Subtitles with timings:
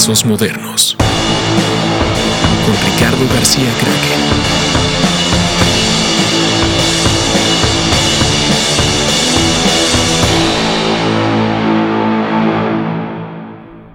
[0.00, 0.96] Trazos Modernos
[2.64, 4.20] con Ricardo García Kraken.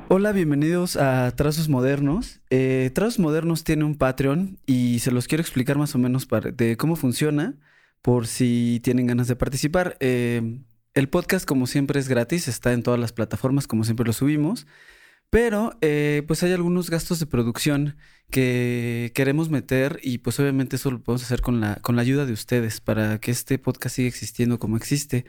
[0.10, 2.40] Hola, bienvenidos a Trazos Modernos.
[2.52, 6.78] Eh, Trazos Modernos tiene un Patreon y se los quiero explicar más o menos de
[6.78, 7.56] cómo funciona
[8.04, 9.98] por si tienen ganas de participar.
[10.02, 10.60] Eh,
[10.94, 14.68] el podcast, como siempre, es gratis, está en todas las plataformas, como siempre lo subimos.
[15.36, 17.98] Pero eh, pues hay algunos gastos de producción
[18.32, 22.26] que queremos meter y pues obviamente eso lo podemos hacer con la, con la ayuda
[22.26, 25.26] de ustedes para que este podcast siga existiendo como existe.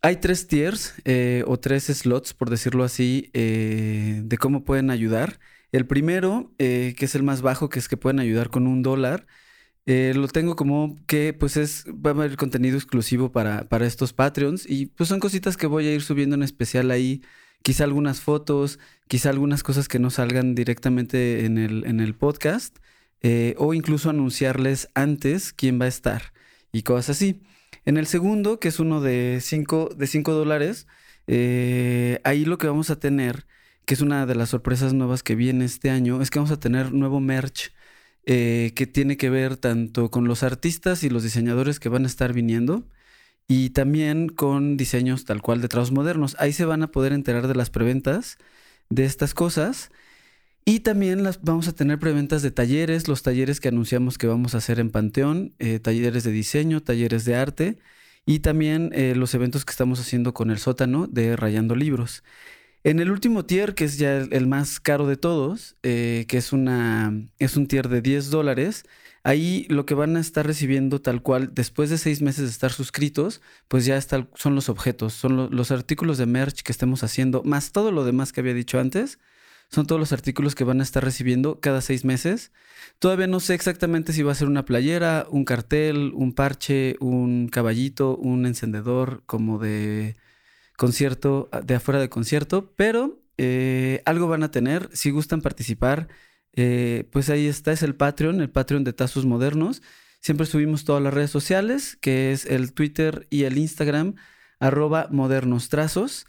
[0.00, 5.40] Hay tres tiers eh, o tres slots, por decirlo así, eh, de cómo pueden ayudar.
[5.72, 9.26] El primero, que es el más bajo, que es que pueden ayudar con un dólar.
[9.86, 14.70] lo tengo como que pues es, va a haber contenido exclusivo para, para estos Patreons
[14.70, 17.22] y pues son cositas que voy a ir subiendo en especial ahí
[17.62, 18.78] quizá algunas fotos,
[19.08, 22.78] quizá algunas cosas que no salgan directamente en el, en el podcast,
[23.22, 26.32] eh, o incluso anunciarles antes quién va a estar
[26.72, 27.42] y cosas así.
[27.84, 30.86] En el segundo, que es uno de 5 de cinco dólares,
[31.26, 33.46] eh, ahí lo que vamos a tener,
[33.84, 36.60] que es una de las sorpresas nuevas que viene este año, es que vamos a
[36.60, 37.72] tener nuevo merch.
[38.26, 42.06] Eh, que tiene que ver tanto con los artistas y los diseñadores que van a
[42.06, 42.86] estar viniendo,
[43.50, 46.36] y también con diseños tal cual de trabajos modernos.
[46.38, 48.38] Ahí se van a poder enterar de las preventas
[48.90, 49.90] de estas cosas.
[50.64, 54.54] Y también las, vamos a tener preventas de talleres, los talleres que anunciamos que vamos
[54.54, 57.78] a hacer en Panteón, eh, talleres de diseño, talleres de arte
[58.24, 62.22] y también eh, los eventos que estamos haciendo con el sótano de Rayando Libros.
[62.84, 66.52] En el último tier, que es ya el, más caro de todos, eh, que es,
[66.52, 68.84] una, es un tier de 10 dólares,
[69.22, 72.72] Ahí lo que van a estar recibiendo tal cual, después de seis meses de estar
[72.72, 77.72] suscritos, pues ya son los objetos, son los artículos de merch que estemos haciendo, más
[77.72, 79.18] todo lo demás que había dicho antes,
[79.70, 82.50] son todos los artículos que van a estar recibiendo cada seis meses.
[82.98, 87.48] Todavía no sé exactamente si va a ser una playera, un cartel, un parche, un
[87.48, 90.16] caballito, un encendedor como de
[90.76, 94.88] concierto, de afuera de concierto, pero eh, algo van a tener.
[94.92, 96.08] Si gustan participar,
[96.54, 99.82] eh, pues ahí está, es el Patreon, el Patreon de Tazos Modernos.
[100.20, 104.16] Siempre subimos todas las redes sociales, que es el Twitter y el Instagram,
[104.58, 106.26] arroba modernos trazos.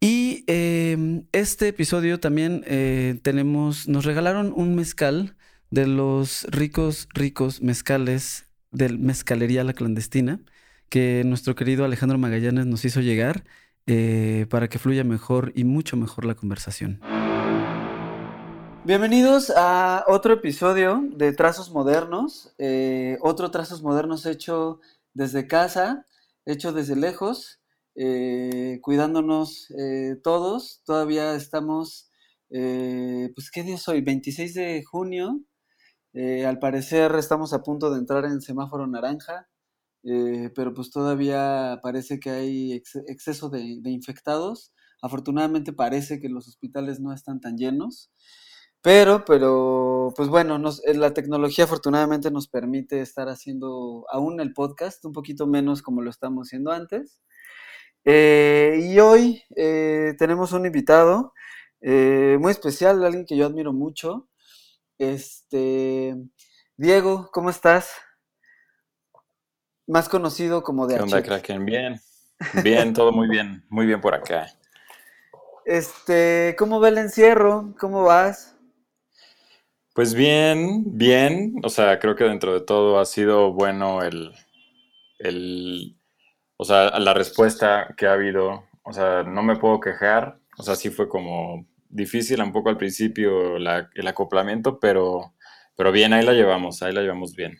[0.00, 5.36] Y em, este episodio también eh, tenemos, nos regalaron un mezcal
[5.70, 10.40] de los ricos, ricos mezcales del Mezcalería La Clandestina,
[10.88, 13.44] que nuestro querido Alejandro Magallanes nos hizo llegar
[13.86, 17.00] eh, para que fluya mejor y mucho mejor la conversación.
[18.86, 24.80] Bienvenidos a otro episodio de Trazos Modernos, eh, otro Trazos Modernos hecho
[25.12, 26.06] desde casa,
[26.44, 27.60] hecho desde lejos,
[27.96, 30.82] eh, cuidándonos eh, todos.
[30.84, 32.12] Todavía estamos,
[32.48, 34.02] pues, ¿qué día es hoy?
[34.02, 35.40] 26 de junio.
[36.46, 39.48] al parecer estamos a punto de entrar en semáforo naranja,
[40.54, 42.72] pero pues todavía parece que hay
[43.08, 44.72] exceso de infectados.
[45.02, 48.12] Afortunadamente parece que los hospitales no están tan llenos.
[48.86, 55.04] Pero, pero, pues bueno, eh, la tecnología afortunadamente nos permite estar haciendo aún el podcast,
[55.04, 57.20] un poquito menos como lo estamos haciendo antes.
[58.04, 61.32] Eh, y hoy eh, tenemos un invitado
[61.82, 64.28] muy especial, alguien que yo admiro mucho.
[64.98, 66.14] Este,
[66.76, 67.90] Diego, ¿cómo estás?
[69.88, 71.64] Más conocido como de ¿Qué onda, Kraken?
[71.64, 72.00] Bien,
[72.62, 74.46] bien, todo muy bien, muy bien por acá.
[75.64, 77.74] Este, ¿cómo va el encierro?
[77.80, 78.55] ¿Cómo vas?
[79.96, 81.54] Pues bien, bien.
[81.62, 84.30] O sea, creo que dentro de todo ha sido bueno el,
[85.18, 85.96] el,
[86.58, 88.64] o sea, la respuesta que ha habido.
[88.82, 90.38] O sea, no me puedo quejar.
[90.58, 95.32] O sea, sí fue como difícil un poco al principio el acoplamiento, pero,
[95.74, 97.58] pero bien, ahí la llevamos, ahí la llevamos bien.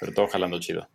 [0.00, 0.88] Pero todo jalando chido.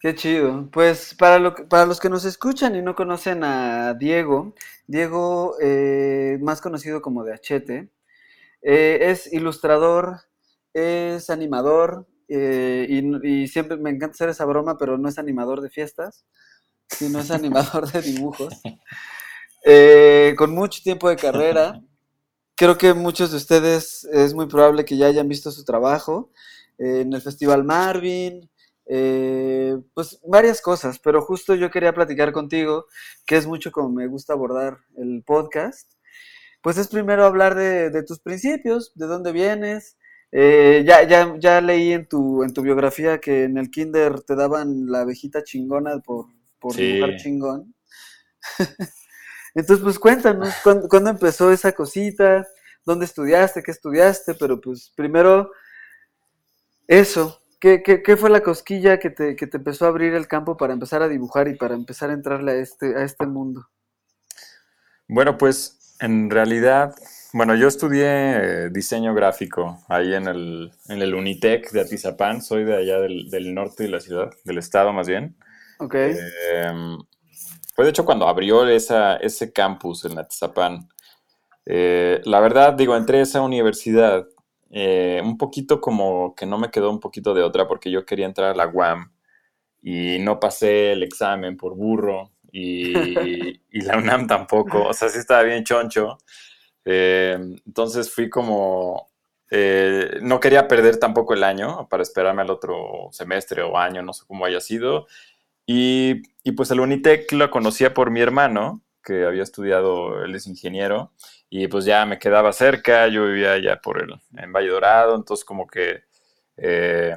[0.00, 0.68] Qué chido.
[0.72, 4.56] Pues para, lo, para los que nos escuchan y no conocen a Diego,
[4.88, 7.90] Diego, eh, más conocido como de Achete,
[8.68, 10.22] eh, es ilustrador,
[10.74, 12.88] es animador eh,
[13.22, 16.26] y, siempre me encanta hacer esa broma, pero no es animador de fiestas,
[16.88, 18.54] sino es animador de dibujos.
[19.68, 21.82] Eh, con mucho tiempo de carrera.
[22.54, 26.30] Creo que muchos de ustedes es muy probable que ya hayan visto su trabajo
[26.78, 28.48] en el Festival Marvin,
[28.84, 32.86] pues varias cosas, pero justo yo quería platicar contigo,
[33.26, 35.95] que es mucho como me gusta abordar el podcast,
[36.66, 39.96] pues es primero hablar de, tus principios, de dónde vienes.
[40.32, 44.34] Eh, ya, ya, ya leí en tu, en tu biografía que en el kinder te
[44.34, 46.26] daban la abejita chingona por,
[46.58, 47.72] por dibujar chingón.
[49.54, 52.44] Entonces, pues cuéntanos, ¿cuándo, empezó esa cosita?
[52.84, 55.52] dónde estudiaste, qué estudiaste, pero pues primero
[56.88, 57.42] eso.
[57.60, 60.56] ¿Qué, qué, qué fue la cosquilla que te, que te empezó a abrir el campo
[60.56, 63.68] para empezar a dibujar y para empezar a entrarle a este, a este mundo?
[65.08, 66.94] Bueno, pues en realidad,
[67.32, 72.64] bueno, yo estudié eh, diseño gráfico ahí en el, en el Unitec de Atizapán, soy
[72.64, 75.36] de allá del, del norte de la ciudad, del estado más bien.
[75.78, 75.94] Ok.
[75.94, 76.96] Eh,
[77.74, 80.88] fue de hecho cuando abrió esa, ese campus en Atizapán.
[81.66, 84.26] Eh, la verdad, digo, entré a esa universidad
[84.70, 88.26] eh, un poquito como que no me quedó un poquito de otra porque yo quería
[88.26, 89.12] entrar a la UAM
[89.82, 95.18] y no pasé el examen por burro y, y la UNAM tampoco, o sea, sí
[95.18, 96.18] estaba bien choncho.
[96.84, 97.36] Eh,
[97.66, 99.08] entonces fui como,
[99.50, 104.12] eh, no quería perder tampoco el año para esperarme al otro semestre o año, no
[104.12, 105.06] sé cómo haya sido.
[105.66, 110.46] Y, y pues el Unitec lo conocía por mi hermano, que había estudiado, él es
[110.46, 111.12] ingeniero,
[111.50, 115.44] y pues ya me quedaba cerca, yo vivía ya por el, en Valle Dorado, entonces
[115.44, 116.04] como que
[116.56, 117.16] eh,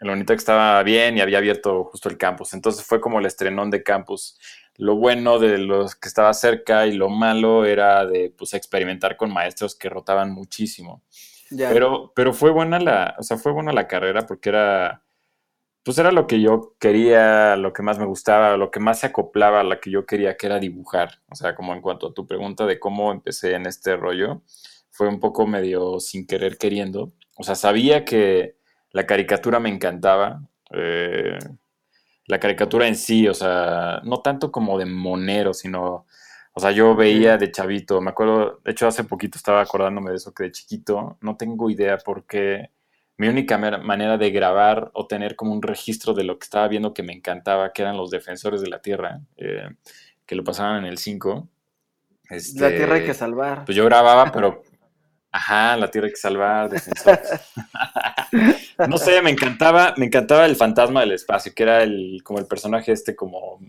[0.00, 3.70] el Unitec estaba bien y había abierto justo el campus, entonces fue como el estrenón
[3.70, 4.38] de campus.
[4.76, 9.32] Lo bueno de los que estaba cerca y lo malo era de pues experimentar con
[9.32, 11.02] maestros que rotaban muchísimo.
[11.50, 11.70] Ya.
[11.70, 15.04] Pero, pero fue buena la, o sea, fue buena la carrera porque era,
[15.84, 19.06] pues era lo que yo quería, lo que más me gustaba, lo que más se
[19.06, 21.20] acoplaba a lo que yo quería, que era dibujar.
[21.30, 24.42] O sea, como en cuanto a tu pregunta de cómo empecé en este rollo,
[24.90, 27.12] fue un poco medio sin querer queriendo.
[27.36, 28.56] O sea, sabía que
[28.94, 30.42] la caricatura me encantaba.
[30.72, 31.38] eh,
[32.26, 36.06] la caricatura en sí, o sea, no tanto como de monero, sino,
[36.54, 40.16] o sea, yo veía de chavito, me acuerdo, de hecho hace poquito estaba acordándome de
[40.16, 42.70] eso, que de chiquito, no tengo idea por qué
[43.18, 46.94] mi única manera de grabar o tener como un registro de lo que estaba viendo
[46.94, 49.68] que me encantaba, que eran los defensores de la Tierra, eh,
[50.26, 51.48] que lo pasaban en el 5.
[52.54, 53.64] La tierra hay que Este, salvar.
[53.64, 54.62] pues yo grababa, pero,
[55.34, 57.30] ajá, la Tierra hay que salvar, defensores.
[58.88, 62.46] No sé, me encantaba, me encantaba el fantasma del espacio, que era el, como el
[62.46, 63.60] personaje este como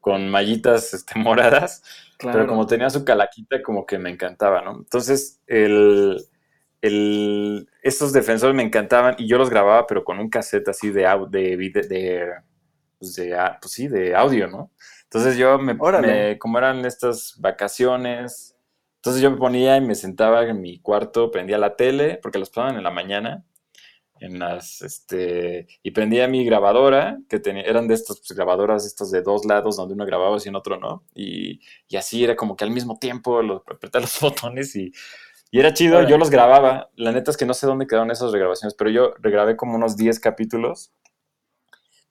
[0.00, 1.82] con mallitas este, moradas,
[2.18, 2.38] Claro.
[2.38, 4.72] pero como tenía su calaquita, como que me encantaba, ¿no?
[4.78, 6.20] Entonces, el,
[6.82, 11.02] el, estos defensores me encantaban y yo los grababa, pero con un cassette así de,
[11.30, 11.56] de,
[11.88, 12.32] de,
[12.98, 14.72] pues de, a- pues sí, de audio, ¿no?
[15.04, 18.56] Entonces yo me, me- como eran estas vacaciones,
[18.98, 22.50] entonces yo me ponía y me sentaba en mi cuarto, prendía la tele, porque las
[22.50, 23.44] pasaban en la mañana,
[24.20, 29.10] en las, este, y prendía mi grabadora, que tenía, eran de estas pues, grabadoras, estos
[29.12, 32.56] de dos lados, donde uno grababa y en otro no, y, y así era como
[32.56, 34.92] que al mismo tiempo los, apretar los botones y,
[35.50, 38.32] y era chido, yo los grababa, la neta es que no sé dónde quedaron esas
[38.32, 40.92] regrabaciones, pero yo regrabé como unos 10 capítulos,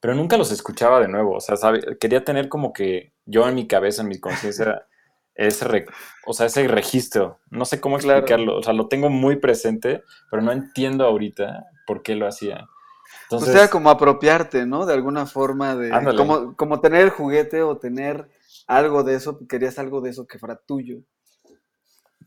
[0.00, 3.54] pero nunca los escuchaba de nuevo, o sea, sabe- quería tener como que yo en
[3.54, 4.86] mi cabeza, en mi conciencia,
[5.38, 5.86] ese, re-
[6.26, 8.28] o sea, ese registro, no sé cómo Claro.
[8.28, 12.68] explicarlo, o sea, lo tengo muy presente, pero no entiendo ahorita por qué lo hacía.
[13.38, 14.84] O Entonces, sea, como apropiarte, ¿no?
[14.84, 16.12] De alguna forma de...
[16.14, 18.28] Como, como tener el juguete o tener
[18.66, 20.98] algo de eso, querías algo de eso que fuera tuyo.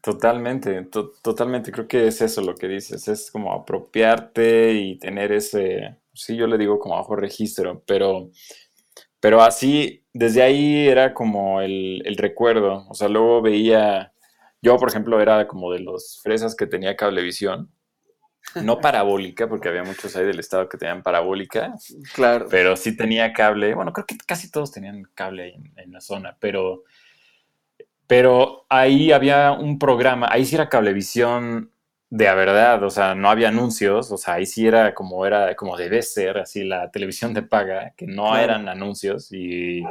[0.01, 5.31] totalmente, to- totalmente, creo que es eso lo que dices, es como apropiarte y tener
[5.31, 8.29] ese, sí, yo le digo como bajo registro, pero,
[9.19, 14.13] pero así, desde ahí era como el, el recuerdo, o sea, luego veía,
[14.61, 17.71] yo por ejemplo era como de los fresas que tenía cablevisión,
[18.59, 21.73] no parabólica, porque había muchos ahí del estado que tenían parabólica,
[22.13, 22.47] Claro.
[22.49, 23.73] pero sí tenía cable.
[23.75, 26.83] Bueno, creo que casi todos tenían cable ahí en, en la zona, pero,
[28.07, 31.71] pero ahí había un programa, ahí sí era cablevisión
[32.11, 35.55] de a verdad, o sea, no había anuncios, o sea, ahí sí era como era,
[35.55, 39.81] como debe ser, así la televisión de paga, que no eran anuncios y,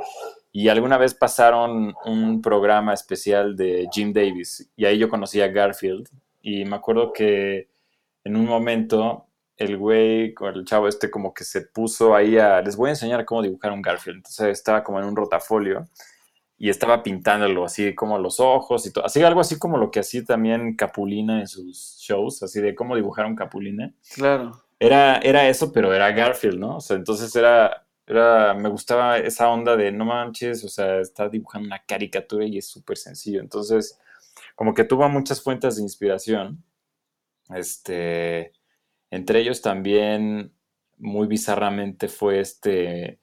[0.52, 5.48] y alguna vez pasaron un programa especial de Jim Davis y ahí yo conocí a
[5.48, 6.08] Garfield
[6.42, 7.70] y me acuerdo que
[8.24, 12.60] en un momento el güey, con el chavo este como que se puso ahí a,
[12.60, 14.18] les voy a enseñar cómo dibujar un Garfield.
[14.18, 15.88] Entonces estaba como en un rotafolio
[16.62, 20.00] y estaba pintándolo así como los ojos y todo, así algo así como lo que
[20.00, 23.94] hacía también Capulina en sus shows, así de cómo dibujar un Capulina.
[24.14, 24.52] Claro.
[24.78, 26.76] Era, era eso, pero era Garfield, ¿no?
[26.76, 31.30] O sea, entonces era, era, me gustaba esa onda de no manches, o sea, está
[31.30, 33.40] dibujando una caricatura y es súper sencillo.
[33.40, 33.98] Entonces,
[34.54, 36.62] como que tuvo muchas fuentes de inspiración.
[37.54, 38.52] Este,
[39.10, 40.52] entre ellos también,
[40.98, 43.18] muy bizarramente, fue este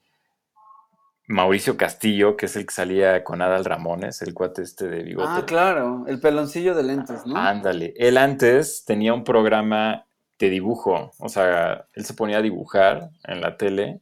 [1.27, 5.27] Mauricio Castillo, que es el que salía con Adal Ramones, el cuate este de bigote.
[5.29, 6.05] Ah, claro.
[6.07, 7.35] El peloncillo de lentes, ¿no?
[7.35, 7.93] Ándale.
[7.97, 10.07] Él antes tenía un programa
[10.39, 11.11] de dibujo.
[11.19, 13.99] O sea, él se ponía a dibujar en la tele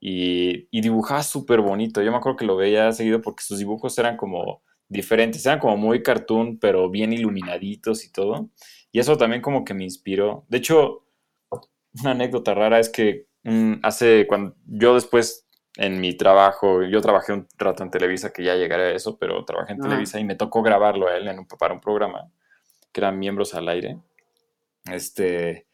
[0.00, 2.00] y, y dibujaba súper bonito.
[2.00, 5.76] Yo me acuerdo que lo veía seguido porque sus dibujos eran como diferentes, eran como
[5.76, 8.48] muy cartoon, pero bien iluminaditos y todo.
[8.90, 10.46] Y eso también como que me inspiró.
[10.48, 11.04] De hecho,
[12.00, 15.41] una anécdota rara es que mm, hace, cuando yo después
[15.76, 19.44] en mi trabajo, yo trabajé un rato en Televisa, que ya llegaré a eso, pero
[19.44, 22.30] trabajé en Televisa y me tocó grabarlo a él en para un programa,
[22.92, 23.98] que eran miembros al aire.
[24.84, 25.66] Este,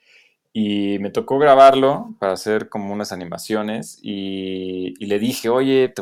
[0.52, 5.93] y me tocó grabarlo para hacer como unas animaciones y, le dije, oye,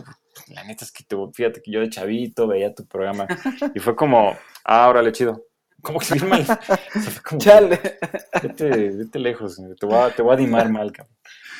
[0.48, 3.26] la neta es que te, fíjate que yo de chavito veía tu programa
[3.74, 5.46] y fue como, ah, órale, chido.
[5.82, 6.44] Como que bien mal.
[7.38, 7.80] Chale.
[8.42, 11.16] vete, vete, lejos, te voy a, te voy a animar mal, cabrón.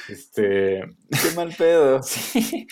[0.09, 0.83] Este.
[1.11, 2.01] Qué mal pedo.
[2.07, 2.67] Sí.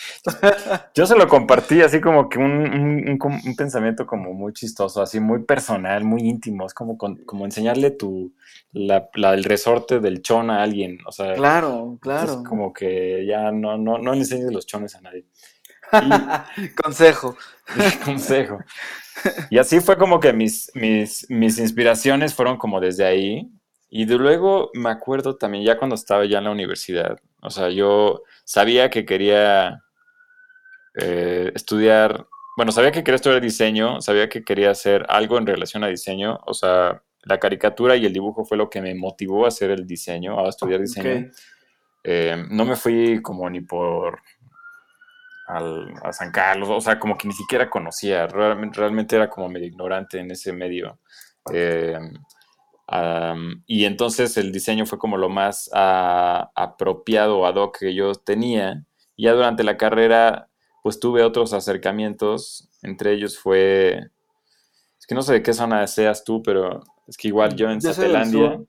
[0.93, 3.17] Yo se lo compartí así como que un,
[3.57, 6.65] pensamiento como muy chistoso, así muy personal, muy íntimo.
[6.65, 8.33] Es como, como enseñarle tu
[8.71, 10.99] la, el resorte del chon a alguien.
[11.05, 12.31] O sea, claro, claro.
[12.31, 15.25] Es como que ya no, no, no le enseñes los chones a nadie.
[16.83, 17.35] consejo.
[18.05, 18.59] consejo.
[19.49, 23.51] Y así fue como que mis, mis, mis inspiraciones fueron como desde ahí.
[23.89, 27.69] Y de luego me acuerdo también, ya cuando estaba ya en la universidad, o sea,
[27.69, 29.83] yo sabía que quería
[30.95, 32.25] eh, estudiar,
[32.57, 36.39] bueno, sabía que quería estudiar diseño, sabía que quería hacer algo en relación a diseño,
[36.45, 39.85] o sea, la caricatura y el dibujo fue lo que me motivó a hacer el
[39.85, 41.31] diseño, a estudiar diseño.
[42.03, 44.21] Eh, no me fui como ni por
[45.47, 49.67] a San Carlos, o sea, como que ni siquiera conocía, realmente, realmente era como medio
[49.67, 50.99] ignorante en ese medio.
[51.53, 51.99] Eh,
[53.65, 58.85] y entonces el diseño fue como lo más uh, apropiado ad hoc que yo tenía.
[59.17, 60.49] Ya durante la carrera,
[60.83, 62.69] pues tuve otros acercamientos.
[62.81, 64.11] Entre ellos fue.
[64.99, 67.81] Es que no sé de qué zona seas tú, pero es que igual yo en
[67.81, 68.61] Satelandia.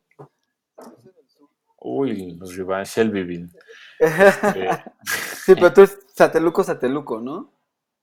[1.79, 3.51] Uy, los rivales, Shelbyville.
[3.99, 4.69] Este,
[5.47, 7.56] sí, pero tú es Sateluco, Sateluco, ¿no?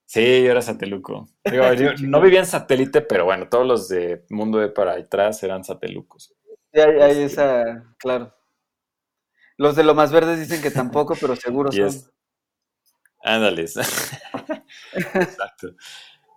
[0.05, 1.27] Sí, yo era sateluco.
[2.03, 6.33] no vivía en satélite, pero bueno, todos los de Mundo de para atrás eran satelucos.
[6.74, 8.36] Sí, hay, esa, claro.
[9.57, 11.89] Los de lo más verdes dicen que tampoco, pero seguro son.
[13.24, 13.75] Ándales.
[14.93, 15.69] Exacto.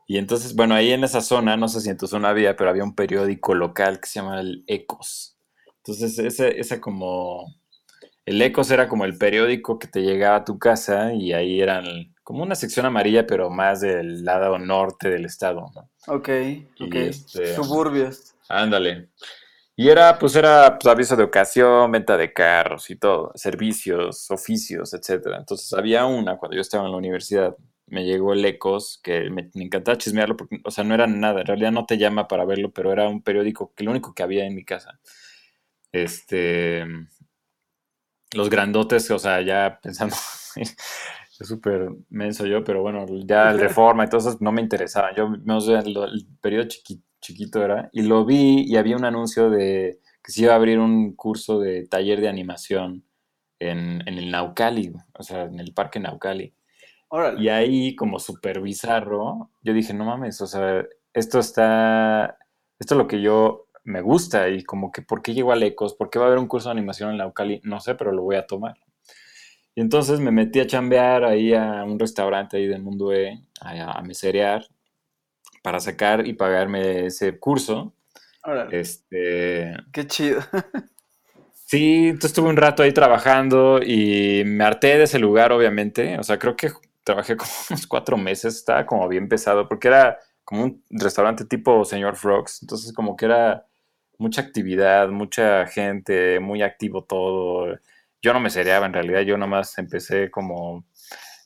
[0.07, 2.71] Y entonces, bueno, ahí en esa zona, no sé si en tu zona había, pero
[2.71, 5.37] había un periódico local que se llama el Ecos.
[5.79, 7.55] Entonces, ese, ese como.
[8.25, 12.16] El Ecos era como el periódico que te llegaba a tu casa y ahí eran
[12.27, 15.89] como una sección amarilla, pero más del lado norte del estado, ¿no?
[16.13, 16.29] Ok,
[16.81, 16.95] ok.
[16.97, 18.35] Este, Suburbios.
[18.49, 19.11] Ándale.
[19.77, 24.93] Y era, pues era pues, aviso de ocasión, venta de carros y todo, servicios, oficios,
[24.93, 25.37] etcétera.
[25.37, 27.55] Entonces había una cuando yo estaba en la universidad,
[27.87, 31.47] me llegó el Ecos, que me, encantaba chismearlo, porque, o sea, no era nada, en
[31.47, 34.47] realidad no te llama para verlo, pero era un periódico que lo único que había
[34.47, 34.99] en mi casa.
[35.93, 36.85] Este,
[38.33, 40.17] los grandotes, o sea, ya pensando,
[41.41, 45.15] es súper menso yo, pero bueno, ya el Reforma y todo eso no me interesaba.
[45.15, 46.69] Yo, no sé, el, periodo
[47.21, 50.79] chiquito era, y lo vi y había un anuncio de que se iba a abrir
[50.79, 53.05] un curso de taller de animación
[53.59, 56.55] en, el Naucali, o sea, en el parque Naucali.
[57.39, 62.37] Y ahí, como súper bizarro, yo dije, no mames, o sea, esto está,
[62.79, 65.95] esto es lo que yo me gusta y como que, ¿por qué llegó a Ecos?
[65.95, 67.61] ¿Por qué va a haber un curso de animación en Naucali?
[67.63, 68.77] No sé, pero lo voy a tomar.
[69.77, 74.01] Y entonces me metí a chambear ahí a un restaurante ahí del Mundo E, a,
[74.01, 74.67] meserear,
[75.63, 77.93] para sacar y pagarme ese curso.
[78.71, 79.77] Este.
[79.93, 80.41] Qué chido.
[81.53, 86.19] sí, entonces estuve un rato ahí trabajando y me harté de ese lugar, obviamente.
[86.19, 86.73] O sea, creo que
[87.05, 91.85] trabajé como unos cuatro meses, estaba como bien pesado, porque era como un restaurante tipo
[91.85, 92.63] Señor Frogs.
[92.63, 93.67] Entonces, como que era
[94.17, 97.79] mucha actividad, mucha gente, muy activo todo
[98.27, 100.85] yo no me cereaba en realidad, yo nomás empecé como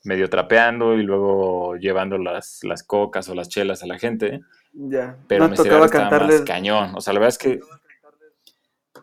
[0.02, 4.40] medio trapeando y luego llevando las, las cocas o las chelas a la gente.
[4.72, 5.18] Ya.
[5.28, 6.94] Pero me tocaba cantarle más cañón.
[6.96, 7.60] O sea, la verdad es que.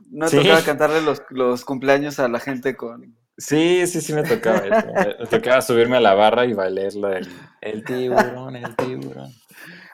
[0.09, 3.15] No tocaba cantarle los, los, cumpleaños a la gente con.
[3.37, 4.87] Sí, sí, sí me tocaba eso.
[5.19, 7.29] me tocaba subirme a la barra y bailarla el,
[7.61, 9.31] el tiburón, el tiburón.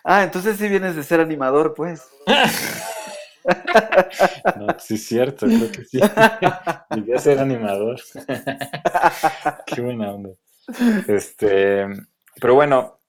[0.06, 2.08] Ah, entonces sí vienes de ser animador, pues.
[4.58, 6.00] No, sí es cierto, creo que sí.
[6.96, 8.00] Llegué a ser animador.
[9.66, 10.30] Qué buena onda.
[11.08, 11.86] Este,
[12.40, 13.00] pero bueno,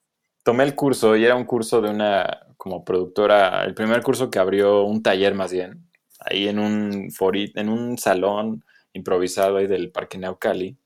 [0.43, 4.39] tomé el curso y era un curso de una como productora, el primer curso que
[4.39, 5.89] abrió un taller más bien,
[6.19, 8.63] ahí en un en un salón
[8.93, 10.77] improvisado ahí del Parque Naucali,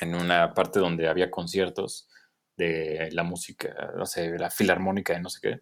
[0.00, 2.08] en una parte donde había conciertos
[2.56, 5.60] de la música, no sé, la filarmónica de no sé qué.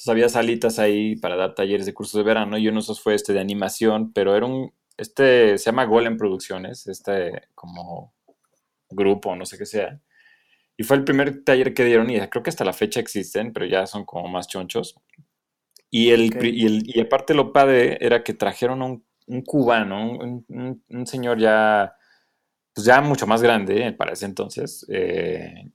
[0.00, 3.02] Entonces había salitas ahí para dar talleres de cursos de verano y uno de esos
[3.02, 8.14] fue este de animación, pero era un, este se llama Golem Producciones, este como
[8.88, 10.00] grupo, no sé qué sea.
[10.78, 13.66] Y fue el primer taller que dieron y creo que hasta la fecha existen, pero
[13.66, 14.98] ya son como más chonchos.
[15.90, 20.82] Y, el, y, el, y aparte lo padre era que trajeron un, un cubano, un,
[20.88, 21.94] un, señor ya,
[22.72, 25.70] pues ya mucho más grande para ese entonces, eh,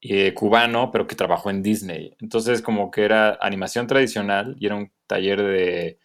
[0.00, 2.14] eh, cubano, pero que trabajó en Disney.
[2.20, 5.98] Entonces como que era animación tradicional y era un taller de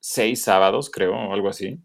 [0.00, 1.80] seis sábados, creo, o algo así.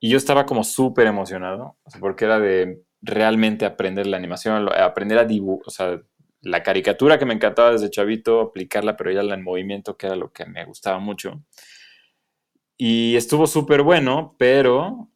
[0.00, 5.24] Y yo estaba como súper emocionado, porque era de realmente aprender la animación, aprender a
[5.24, 6.00] dibujar, o sea,
[6.42, 10.32] la caricatura que me encantaba desde chavito, aplicarla, pero ya en movimiento, que era lo
[10.32, 11.42] que me gustaba mucho.
[12.78, 15.10] Y estuvo súper bueno, pero,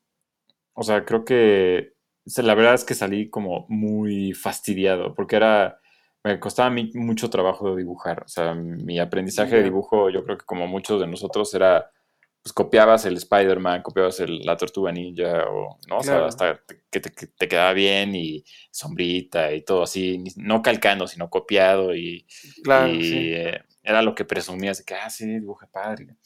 [0.74, 1.93] o sea, creo que
[2.36, 5.78] la verdad es que salí como muy fastidiado, porque era,
[6.22, 8.22] me costaba mucho trabajo dibujar.
[8.24, 11.90] O sea, mi aprendizaje de dibujo, yo creo que como muchos de nosotros, era
[12.44, 15.96] pues copiabas el Spider-Man, copiabas la Tortuga Ninja, o, ¿no?
[15.96, 21.30] O sea, hasta que te, quedaba bien y sombrita y todo así, no calcando, sino
[21.30, 22.26] copiado y,
[22.68, 26.16] eh, era lo que presumías de que, ah, sí, dibuja padre.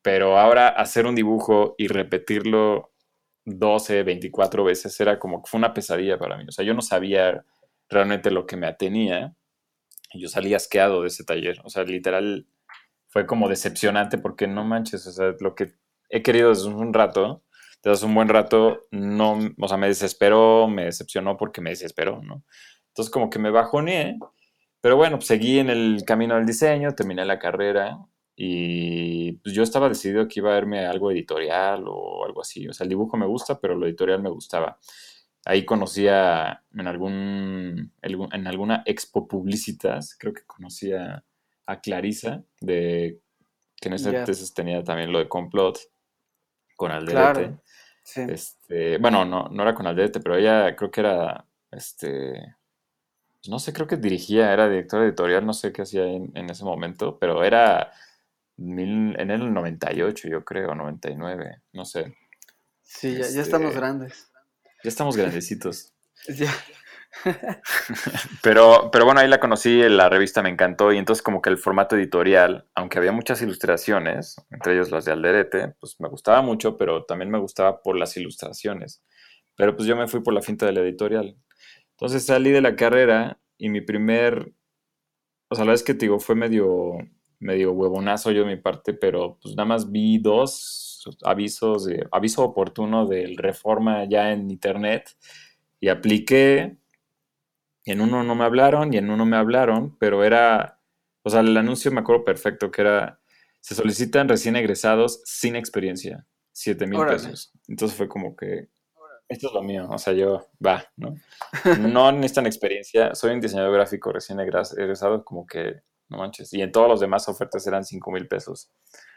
[0.00, 2.91] Pero ahora hacer un dibujo y repetirlo
[3.44, 6.44] 12, 24 veces era como que fue una pesadilla para mí.
[6.48, 7.44] O sea, yo no sabía
[7.88, 9.34] realmente lo que me atenía
[10.12, 11.60] y yo salí asqueado de ese taller.
[11.64, 12.46] O sea, literal
[13.08, 15.72] fue como decepcionante porque no manches, o sea, lo que
[16.08, 17.44] he querido desde un rato,
[17.82, 22.44] desde un buen rato, no, o sea, me desesperó, me decepcionó porque me desesperó, ¿no?
[22.88, 24.18] Entonces como que me bajoneé,
[24.80, 27.98] pero bueno, pues seguí en el camino del diseño, terminé la carrera
[28.34, 32.72] y pues yo estaba decidido que iba a verme algo editorial o algo así, o
[32.72, 34.78] sea, el dibujo me gusta, pero lo editorial me gustaba.
[35.44, 41.24] Ahí conocía en algún, en alguna expo publicitas, creo que conocía
[41.66, 43.20] a Clarisa, de,
[43.76, 45.78] que en ese entonces tenía también lo de complot
[46.76, 47.58] con Alderete.
[48.04, 52.56] Este, bueno, no, no era con Alderete, pero ella creo que era, este,
[53.42, 56.64] pues no sé, creo que dirigía, era directora editorial, no sé qué hacía en, ese
[56.64, 57.90] momento, pero era
[59.18, 62.16] en el 98, yo creo, 99, no sé.
[62.82, 64.32] Sí, ya, ya estamos este, grandes.
[64.84, 65.94] Ya estamos grandecitos.
[66.28, 66.52] ya.
[68.42, 71.58] pero, pero bueno, ahí la conocí, la revista me encantó y entonces como que el
[71.58, 76.76] formato editorial, aunque había muchas ilustraciones, entre ellos las de Alderete, pues me gustaba mucho,
[76.76, 79.02] pero también me gustaba por las ilustraciones.
[79.56, 81.36] Pero pues yo me fui por la finta del editorial.
[81.90, 84.52] Entonces salí de la carrera y mi primer,
[85.48, 86.96] o sea, la vez que te digo, fue medio,
[87.42, 92.42] medio huevonazo yo de mi parte, pero pues nada más vi dos avisos, de, aviso
[92.42, 95.10] oportuno del reforma ya en internet
[95.80, 96.76] y apliqué
[97.84, 100.80] en uno no me hablaron y en uno me hablaron, pero era,
[101.22, 103.20] o sea, el anuncio me acuerdo perfecto, que era,
[103.60, 107.52] se solicitan recién egresados sin experiencia, 7 mil pesos.
[107.66, 108.68] Entonces fue como que,
[109.28, 111.14] esto es lo mío, o sea, yo, va, ¿no?
[111.80, 116.52] No necesitan experiencia, soy un diseñador gráfico recién egresado, como que, no manches.
[116.52, 118.70] Y en todas las demás ofertas eran 5 mil pesos.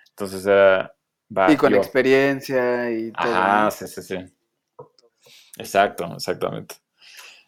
[0.10, 0.94] Entonces era,
[1.36, 1.52] va.
[1.52, 3.32] Y con experiencia y todo.
[3.34, 4.18] Ah, sí, sí, sí.
[5.58, 6.76] Exacto, exactamente.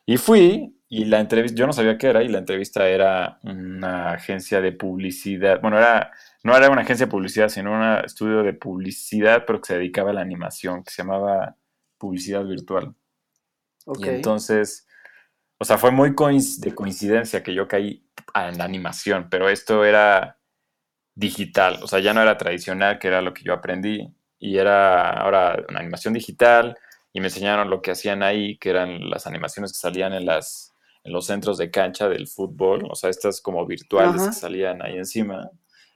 [0.06, 4.12] Y fui y la entrevista, yo no sabía qué era, y la entrevista era una
[4.12, 5.60] agencia de publicidad.
[5.62, 6.12] Bueno, era,
[6.44, 10.12] no era una agencia de publicidad, sino un estudio de publicidad, pero que se dedicaba
[10.12, 11.58] a la animación, que se llamaba
[11.98, 12.96] Publicidad Virtual.
[14.00, 14.88] Y entonces,
[15.58, 20.38] o sea, fue muy de coincidencia que yo caí en la animación, pero esto era
[21.16, 25.10] digital, o sea, ya no era tradicional, que era lo que yo aprendí, y era
[25.10, 26.78] ahora una animación digital,
[27.12, 30.74] y me enseñaron lo que hacían ahí, que eran las animaciones que salían en las
[31.08, 34.98] en los centros de cancha del fútbol, o sea, estas como virtuales que salían ahí
[34.98, 35.50] encima.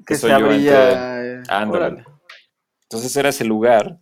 [0.08, 1.44] Que se abría.
[2.84, 4.00] Entonces era ese lugar.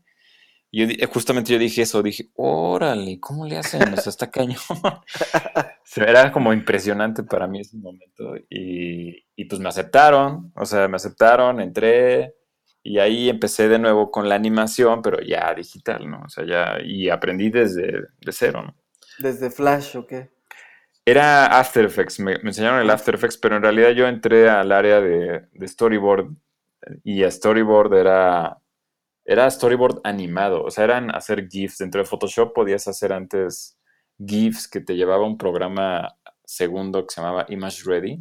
[0.72, 3.82] Yo, justamente yo dije eso, dije, órale, ¿cómo le hacen?
[3.94, 4.58] O sea, está cañón.
[5.96, 8.36] era como impresionante para mí ese momento.
[8.50, 12.36] Y, y, pues me aceptaron, o sea, me aceptaron, entré
[12.84, 16.22] y ahí empecé de nuevo con la animación, pero ya digital, ¿no?
[16.26, 18.76] O sea, ya, y aprendí desde de cero, ¿no?
[19.20, 20.30] ¿Desde Flash o qué?
[21.06, 25.02] Era After Effects, me, enseñaron el After Effects, pero en realidad yo entré al área
[25.02, 26.30] de, storyboard
[27.04, 28.58] y a storyboard era,
[29.30, 31.78] era storyboard animado, o sea, eran hacer GIFs.
[31.78, 33.78] Dentro de Photoshop podías hacer antes
[34.18, 38.20] GIFs que te llevaba un programa segundo que se llamaba Image Ready.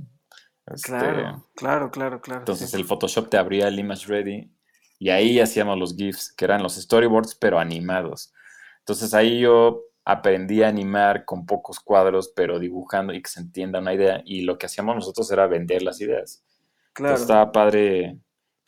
[0.66, 2.40] Este, claro, claro, claro, claro.
[2.40, 4.52] Entonces el Photoshop te abría el Image Ready
[4.98, 8.34] y ahí hacíamos los GIFs, que eran los storyboards, pero animados.
[8.80, 13.78] Entonces ahí yo aprendí a animar con pocos cuadros, pero dibujando y que se entienda
[13.78, 14.20] una idea.
[14.26, 16.44] Y lo que hacíamos nosotros era vender las ideas.
[16.92, 17.16] Claro.
[17.16, 18.18] estaba padre.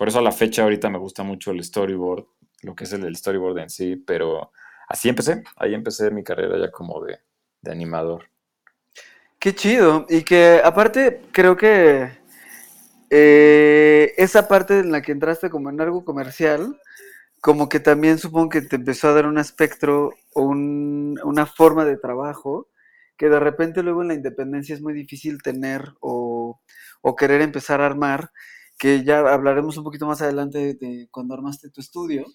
[0.01, 2.25] Por eso a la fecha ahorita me gusta mucho el storyboard,
[2.63, 4.51] lo que es el del storyboard en sí, pero
[4.89, 5.43] así empecé.
[5.57, 7.19] Ahí empecé mi carrera ya como de,
[7.71, 8.31] animador.
[9.39, 10.07] Qué chido.
[10.09, 12.13] Y que aparte creo que
[13.11, 16.81] eh, esa parte en la que entraste como en algo comercial,
[17.43, 21.85] como que también supongo que te empezó a dar un espectro o un- una forma
[21.85, 22.69] de trabajo
[23.19, 26.59] que de repente luego en la independencia es muy difícil tener o
[27.19, 28.31] querer empezar a armar,
[28.81, 32.27] que ya hablaremos un poquito más adelante de, cuando armaste tu estudio,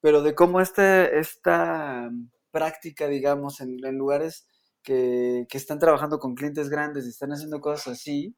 [0.00, 2.10] pero de cómo este, esta
[2.52, 4.46] práctica, digamos, en, lugares
[4.82, 8.36] que, que están trabajando con clientes grandes y están haciendo cosas así,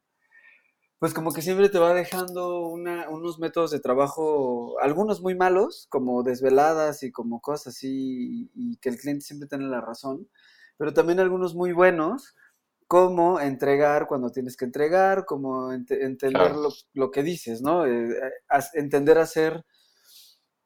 [0.99, 5.87] pues como que siempre te va dejando una- unos métodos de trabajo, algunos muy malos,
[5.89, 10.29] como desveladas y como cosas así, y que el cliente siempre tiene la razón,
[10.77, 12.35] pero también algunos muy buenos,
[12.91, 15.23] como entregar cuando tienes que entregar,
[15.71, 16.57] ente- entender Claro.
[16.57, 17.85] lo, lo que dices, ¿no?
[17.85, 18.09] Eh,
[18.73, 19.63] entender a hacer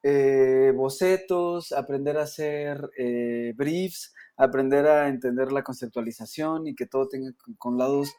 [0.03, 7.07] eh, bocetos, aprender a hacer eh, briefs, aprender a entender la conceptualización y que todo
[7.07, 8.09] tenga con, con lados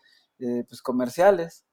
[0.69, 1.65] pues comerciales.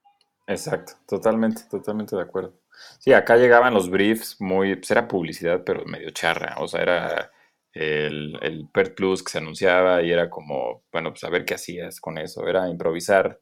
[0.48, 2.60] Exacto, totalmente, totalmente de acuerdo.
[3.00, 7.32] Sí, acá llegaban los briefs muy, pues era publicidad, pero medio charra, o sea, era
[7.74, 11.56] el, el PERT Plus que se anunciaba y era como, bueno, pues a ver qué
[11.56, 13.40] hacías con eso, era improvisar,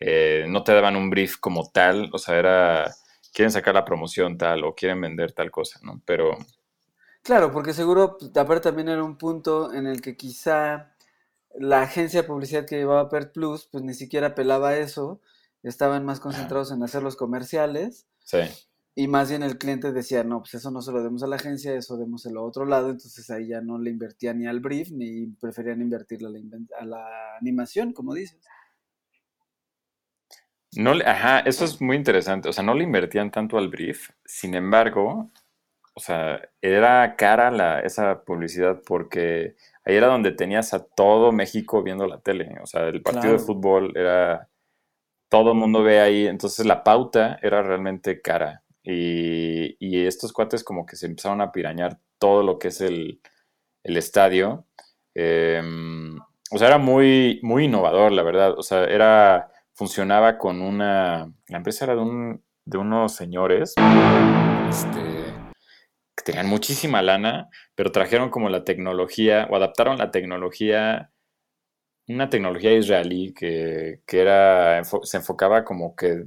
[0.00, 2.94] eh, no te daban un brief como tal, o sea, era,
[3.32, 6.02] quieren sacar la promoción tal o quieren vender tal cosa, ¿no?
[6.04, 6.36] Pero,
[7.26, 10.94] Claro, porque seguro, pues, aparte también era un punto en el que quizá
[11.58, 15.20] la agencia de publicidad que llevaba PERT Plus, pues ni siquiera pelaba eso,
[15.64, 18.06] estaban más concentrados en hacer los comerciales.
[18.24, 18.38] Sí,
[18.96, 21.36] y más bien el cliente decía, no, pues eso no se lo demos a la
[21.36, 24.90] agencia, eso démoselo a otro lado, entonces ahí ya no le invertía ni al brief
[24.92, 28.40] ni preferían invertirle a la, inven- a la animación, como dices.
[30.72, 34.54] no ajá, eso es muy interesante, o sea, no le invertían tanto al brief, sin
[34.54, 35.30] embargo,
[35.94, 41.82] O sea, era cara la, esa publicidad porque ahí era donde tenías a todo México
[41.84, 42.56] viendo la tele.
[42.62, 44.48] O sea, el partido de fútbol era,
[45.30, 48.64] todo el mundo ve ahí, entonces la pauta era realmente cara.
[48.88, 53.20] Y, estos cuates como que se empezaron a pirañar todo lo que es el,
[53.82, 54.66] el estadio.
[55.14, 56.16] Em,
[56.50, 58.56] o sea, era muy, muy innovador, la verdad.
[58.56, 63.74] O sea, era, funcionaba con una, la empresa era de, un, de unos señores,
[64.68, 65.34] este,
[66.16, 71.10] que tenían muchísima lana, pero trajeron como la tecnología, o adaptaron la tecnología,
[72.08, 76.26] una tecnología israelí que, que era, se enfocaba como que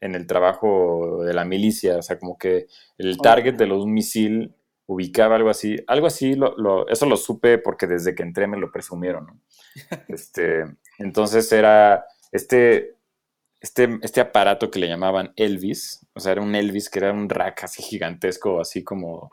[0.00, 2.66] en el trabajo de la milicia, o sea, como que
[2.98, 4.54] el target de los- un misil
[4.86, 8.56] ubicaba algo así, algo así, lo, lo- eso lo supe porque desde que entré me
[8.58, 9.40] lo presumieron, ¿no?
[10.08, 10.64] Este,
[10.98, 12.94] entonces era este,
[13.60, 17.28] este, este aparato que le llamaban Elvis, o sea, era un Elvis que era un
[17.28, 19.32] rack así gigantesco, así como,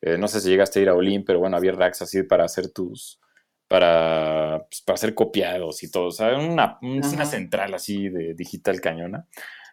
[0.00, 2.44] eh, no sé si llegaste a ir a Olin, pero bueno, había racks así para
[2.44, 3.20] hacer tus,
[3.68, 8.34] para, pues, para hacer copiados y todo, o sea, una, un- una central así de
[8.34, 9.26] digital cañona,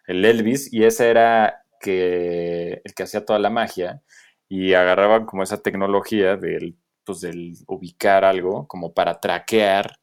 [0.06, 4.02] el Elvis, y ese era que, el que hacía toda la magia,
[4.48, 9.98] y agarraban como esa tecnología del, pues, del ubicar algo, como para traquear,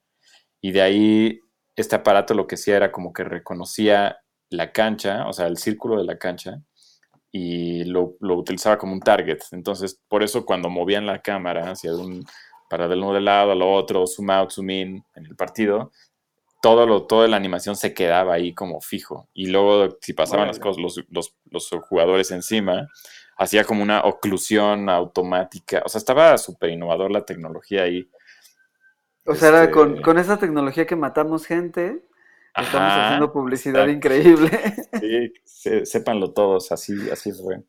[0.62, 1.40] y de ahí
[1.76, 5.98] este aparato lo que hacía era como que reconocía la cancha, o sea, el círculo
[5.98, 6.62] de la cancha,
[7.32, 9.40] y lo, lo utilizaba como un target.
[9.52, 12.26] Entonces, por eso cuando movían la cámara hacia un,
[12.70, 15.92] para del uno del lado al otro, zoom out, zoom in en el partido,
[16.62, 19.30] todo lo, toda la animación se quedaba ahí como fijo.
[19.34, 22.90] Y luego, si pasaban las cosas, los, los, los jugadores encima,
[23.38, 25.82] hacía como una oclusión automática.
[25.86, 28.10] O sea, estaba súper innovador la tecnología ahí.
[29.26, 32.04] O sea, era con, Este, con esa tecnología que matamos gente,
[32.58, 34.50] estamos haciendo publicidad increíble.
[35.00, 37.64] Sí, sé- sépanlo todos, así, así fue.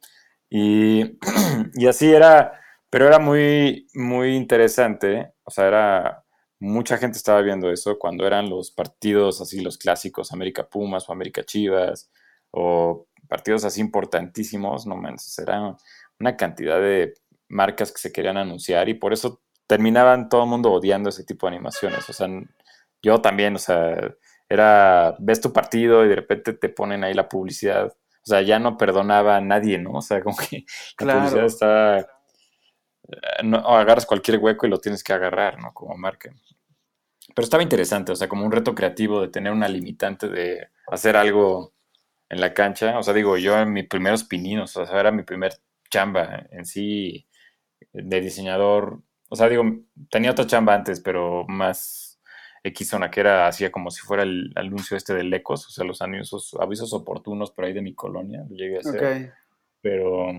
[0.51, 1.19] Y,
[1.75, 5.33] y así era, pero era muy, muy interesante.
[5.45, 6.25] O sea, era,
[6.61, 11.13] mucha gente estaba viendo eso cuando eran los partidos así, los clásicos, América Pumas o
[11.13, 12.11] América Chivas,
[12.51, 15.77] o partidos así importantísimos, no manches, era
[16.19, 17.15] una cantidad de
[17.49, 21.47] marcas que se querían anunciar y por eso terminaban todo el mundo odiando ese tipo
[21.47, 22.09] de animaciones.
[22.09, 22.29] O sea,
[23.03, 24.15] yo también, o sea,
[24.49, 27.87] era, ves tu partido y de repente te ponen ahí la publicidad.
[27.87, 29.93] O sea, ya no perdonaba a nadie, ¿no?
[29.93, 30.65] O sea, como que
[30.99, 31.99] la publicidad Claro.
[31.99, 32.07] eh,
[33.45, 35.73] no, o agarras cualquier hueco y lo tienes que agarrar, ¿no?
[35.73, 36.33] Como marca.
[37.35, 41.17] Pero estaba interesante, o sea, como un reto creativo de tener una limitante de hacer
[41.17, 41.73] algo
[42.29, 42.99] en la cancha.
[42.99, 45.55] O sea, digo, yo en mis primeros pininos, o sea, era mi primer
[45.91, 47.27] chamba en sí
[47.93, 49.01] de diseñador.
[49.29, 49.65] O sea, digo,
[50.11, 52.11] tenía otra chamba antes, pero más
[52.63, 55.85] X zona que era, hacía como si fuera el anuncio este de Lecos, o sea,
[55.85, 59.33] los anuncios, avisos oportunos por ahí de mi colonia, lo llegué a hacer,
[59.81, 60.31] pero,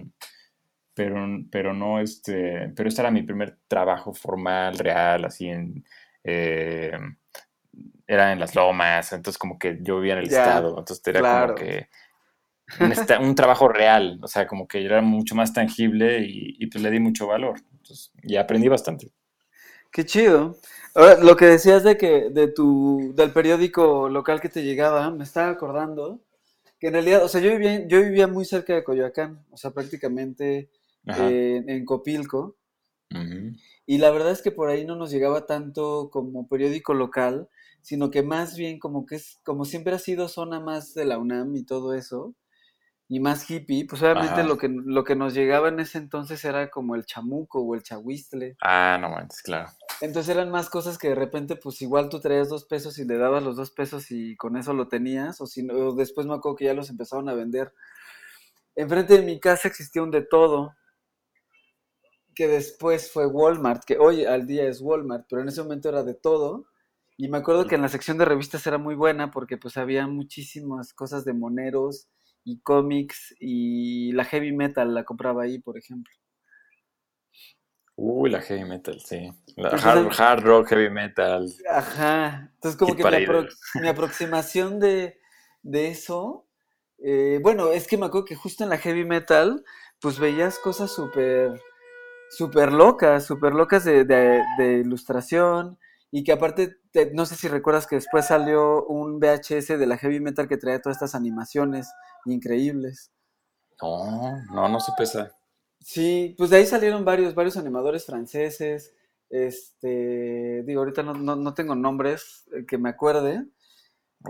[1.03, 5.83] pero, pero no, este, pero este era mi primer trabajo formal, real, así en,
[6.23, 6.91] eh,
[8.05, 11.55] era en las lomas, entonces como que yo vivía en el estado, entonces era como
[11.55, 11.87] que
[13.19, 16.99] un, trabajo real, o sea, como que era mucho más tangible y, pues le di
[16.99, 17.59] mucho valor.
[18.21, 19.11] y aprendí bastante.
[19.91, 20.57] Qué chido.
[20.93, 25.23] Ahora, lo que decías de que de tu del periódico local que te llegaba, me
[25.23, 26.21] estaba acordando
[26.79, 29.71] que en realidad, o sea, yo vivía, yo vivía muy cerca de Coyoacán, o sea,
[29.71, 30.69] prácticamente
[31.05, 32.57] en Copilco.
[33.85, 37.49] Y la verdad es que por ahí no nos llegaba tanto como periódico local,
[37.81, 41.17] sino que más bien como que es, como siempre ha sido zona más de la
[41.17, 42.35] UNAM y todo eso,
[43.09, 46.69] y más hippie, pues obviamente lo que, lo que nos llegaba en ese entonces era
[46.69, 48.55] como el chamuco o el chahuistle.
[48.61, 49.69] Ah, no manches, claro.
[49.99, 53.17] Entonces eran más cosas que de repente, pues igual tú traías dos pesos y le
[53.17, 56.55] dabas los dos pesos y con eso lo tenías, o si no, después me acuerdo
[56.55, 57.73] que ya los empezaron a vender.
[58.75, 60.73] Enfrente de mi casa existía un de todo,
[62.35, 66.03] que después fue Walmart, que hoy al día es Walmart, pero en ese momento era
[66.03, 66.65] de todo.
[67.17, 70.07] Y me acuerdo que en la sección de revistas era muy buena porque pues había
[70.07, 72.09] muchísimas cosas de moneros,
[72.43, 76.13] y cómics y la heavy metal la compraba ahí, por ejemplo.
[77.95, 79.31] Uy, la heavy metal, sí.
[79.55, 81.47] La hard, rock, heavy metal.
[81.69, 82.51] Ajá.
[82.55, 83.03] Entonces, como que
[83.79, 85.19] mi, aproximación de,
[85.63, 86.47] eso,
[86.97, 89.63] eh, bueno, es que me acuerdo que justo en la heavy metal,
[89.99, 91.61] pues veías cosas súper,
[92.31, 95.77] súper locas, súper locas de, de, ilustración,
[96.11, 96.77] y que aparte,
[97.13, 100.81] no sé si recuerdas que después salió un VHS de la heavy metal que traía
[100.81, 101.91] todas estas animaciones
[102.25, 103.11] increíbles.
[103.81, 105.35] No, no, no se pesa.
[105.79, 108.93] Sí, pues de ahí salieron varios, varios animadores franceses.
[109.29, 113.45] Este, digo, ahorita no, tengo nombres eh, que me acuerde,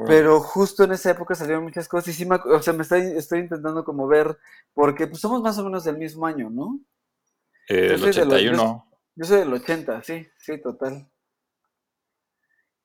[0.06, 3.02] pero justo en esa época salieron muchas cosas y sí, me, o sea, me estoy,
[3.02, 4.38] estoy intentando como ver,
[4.74, 6.80] porque pues somos más o menos del mismo año, ¿no?
[7.68, 8.86] Eh, el 81.
[9.16, 11.08] yo, soy del 80, sí, sí, total.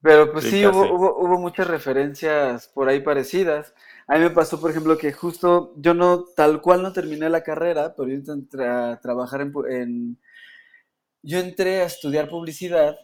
[0.02, 3.74] Pero pues sí, hubo, hubo, hubo, muchas referencias por ahí parecidas.
[4.06, 7.42] A mí me pasó, por ejemplo, que justo yo no, tal cual no terminé la
[7.42, 10.18] carrera, pero yo entré a trabajar en,
[11.22, 12.96] Yo entré a estudiar publicidad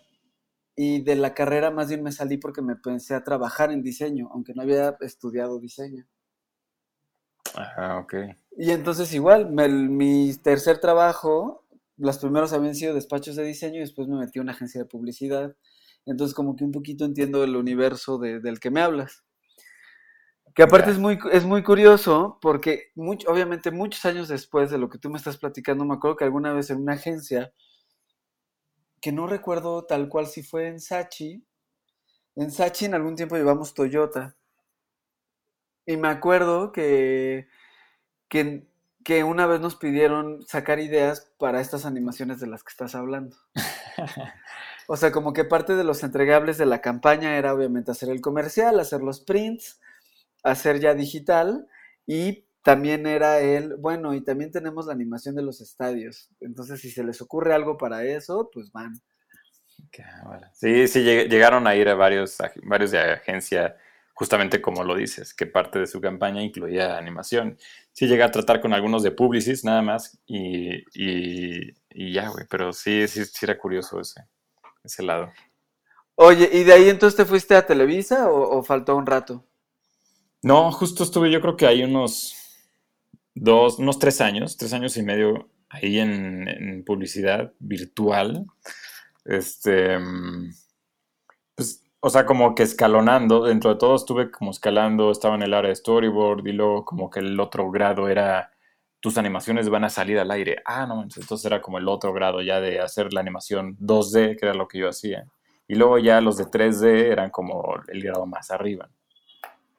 [0.76, 4.28] y de la carrera más bien me salí porque me pensé a trabajar en diseño,
[4.32, 6.06] aunque no había estudiado diseño.
[7.54, 8.14] Ajá, ok.
[8.56, 11.61] Y entonces igual, mi tercer trabajo,
[12.02, 14.88] los primeros habían sido despachos de diseño y después me metí a una agencia de
[14.88, 15.56] publicidad.
[16.04, 19.24] Entonces como que un poquito entiendo el universo del que me hablas.
[20.54, 24.88] Que aparte es muy, es muy curioso porque mucho, obviamente muchos años después de lo
[24.88, 27.52] que tú me estás platicando, me acuerdo que alguna vez en una agencia,
[29.00, 31.44] que no recuerdo tal cual si fue en Sachi,
[32.34, 34.36] en Sachi en algún tiempo llevamos Toyota.
[35.86, 37.46] Y me acuerdo que,
[38.28, 38.66] que,
[39.04, 43.36] que una vez nos pidieron sacar ideas para estas animaciones de las que estás hablando.
[44.88, 48.20] o sea, como que parte de los entregables de la campaña era obviamente hacer el
[48.20, 49.80] comercial, hacer los prints,
[50.42, 51.66] hacer ya digital
[52.06, 56.30] y también era él, bueno, y también tenemos la animación de los estadios.
[56.40, 59.00] Entonces, si se les ocurre algo para eso, pues van.
[60.52, 63.76] Sí, sí, llegaron a ir a varios, varios de agencia,
[64.22, 67.58] justamente como lo dices, que parte de su campaña incluía animación.
[67.90, 70.84] Sí, llegué a tratar con algunos de Publicis nada más y,
[72.12, 74.22] ya, güey, pero sí, sí, sí era curioso ese,
[74.84, 75.32] ese lado.
[76.14, 79.44] Oye, ¿y de ahí entonces te fuiste a Televisa o faltó un rato?
[80.40, 82.36] No, justo estuve yo creo que hay unos
[83.34, 88.46] dos, unos tres años, tres años y medio ahí en, publicidad virtual.
[89.24, 90.71] Este, pues,
[92.02, 95.70] o sea, como que escalonando, dentro de todo estuve como escalando, estaba en el área
[95.70, 98.50] de storyboard y luego como que el otro grado era
[99.00, 100.58] tus animaciones van a salir al aire.
[100.64, 104.46] Ah, no, entonces era como el otro grado ya de hacer la animación 2D, que
[104.46, 105.26] era lo que yo hacía.
[105.68, 108.88] Y luego ya los de 3D eran como el grado más arriba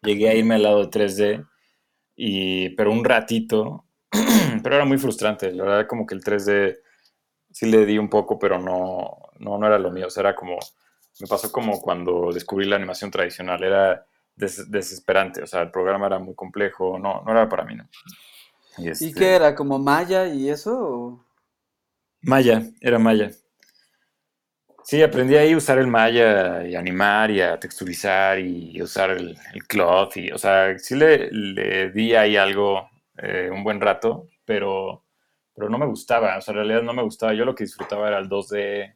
[0.03, 1.47] llegué a irme al lado de 3D,
[2.15, 3.85] y, pero un ratito,
[4.63, 6.79] pero era muy frustrante, la verdad como que el 3D
[7.51, 10.35] sí le di un poco, pero no, no, no era lo mío, o sea, era
[10.35, 10.57] como,
[11.19, 16.19] me pasó como cuando descubrí la animación tradicional, era desesperante, o sea, el programa era
[16.19, 17.87] muy complejo, no, no era para mí, ¿no?
[18.77, 19.53] ¿Y, este qué era?
[19.53, 21.23] ¿Como Maya y eso?
[22.21, 23.31] Maya, era Maya.
[24.83, 29.37] Sí, aprendí ahí a usar el Maya y animar y a texturizar y usar el,
[29.53, 30.17] el cloth.
[30.17, 35.05] Y, o sea, sí le, le di ahí algo eh, un buen rato, pero,
[35.55, 36.37] pero no me gustaba.
[36.37, 37.33] O sea, en realidad no me gustaba.
[37.33, 38.95] Yo lo que disfrutaba era el 2D.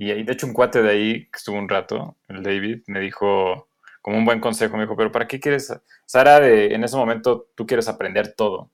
[0.00, 3.00] Y ahí, de hecho, un cuate de ahí que estuvo un rato, el David, me
[3.00, 3.68] dijo,
[4.00, 5.74] como un buen consejo, me dijo, pero ¿para qué quieres?
[6.06, 8.70] Sara, de, en ese momento tú quieres aprender todo.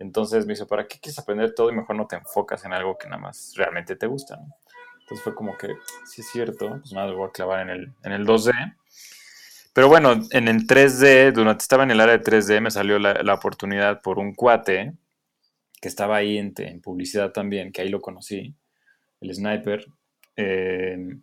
[0.00, 2.98] Entonces me dijo, ¿para qué quieres aprender todo y mejor no te enfocas en algo
[2.98, 4.40] que nada más realmente te gusta?
[5.02, 5.68] Entonces fue como que,
[6.04, 8.50] sí es cierto, pues nada, voy a clavar en el, en el 2D.
[9.72, 13.22] Pero bueno, en el 3D, durante estaba en el área de 3D, me salió la,
[13.22, 14.94] la oportunidad por un cuate
[15.80, 18.52] que estaba ahí en, en, publicidad también, que ahí lo conocí,
[19.20, 19.86] el sniper.
[20.36, 21.18] Eh,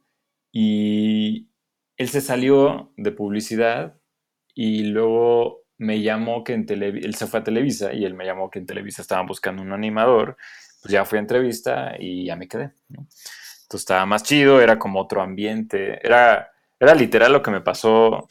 [0.52, 1.50] y
[1.98, 3.98] él se salió de publicidad
[4.56, 8.26] y luego me llamó que en Televisa, él se fue a Televisa y él me
[8.26, 10.38] llamó que en Televisa estaban buscando un animador,
[10.82, 13.08] pues ya fui a entrevista y ya me quedé, ¿no?
[13.64, 18.28] Entonces estaba más chido, era como otro ambiente, era, era literal lo que me pasó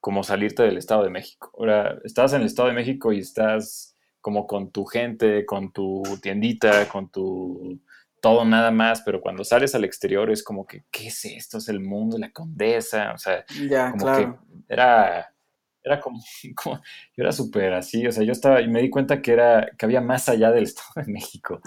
[0.00, 1.52] como salirte del Estado de México.
[1.58, 6.02] Ahora, estás en el Estado de México y estás como con tu gente, con tu
[6.22, 7.80] tiendita, con tu
[8.20, 11.58] todo nada más, pero cuando sales al exterior es como que, ¿qué es esto?
[11.58, 14.40] Es el mundo la condesa, o sea, ya, como claro.
[14.66, 15.34] que era,
[15.82, 16.20] era como,
[16.62, 19.68] como, yo era súper así, o sea, yo estaba, y me di cuenta que era,
[19.76, 21.60] que había más allá del Estado de México.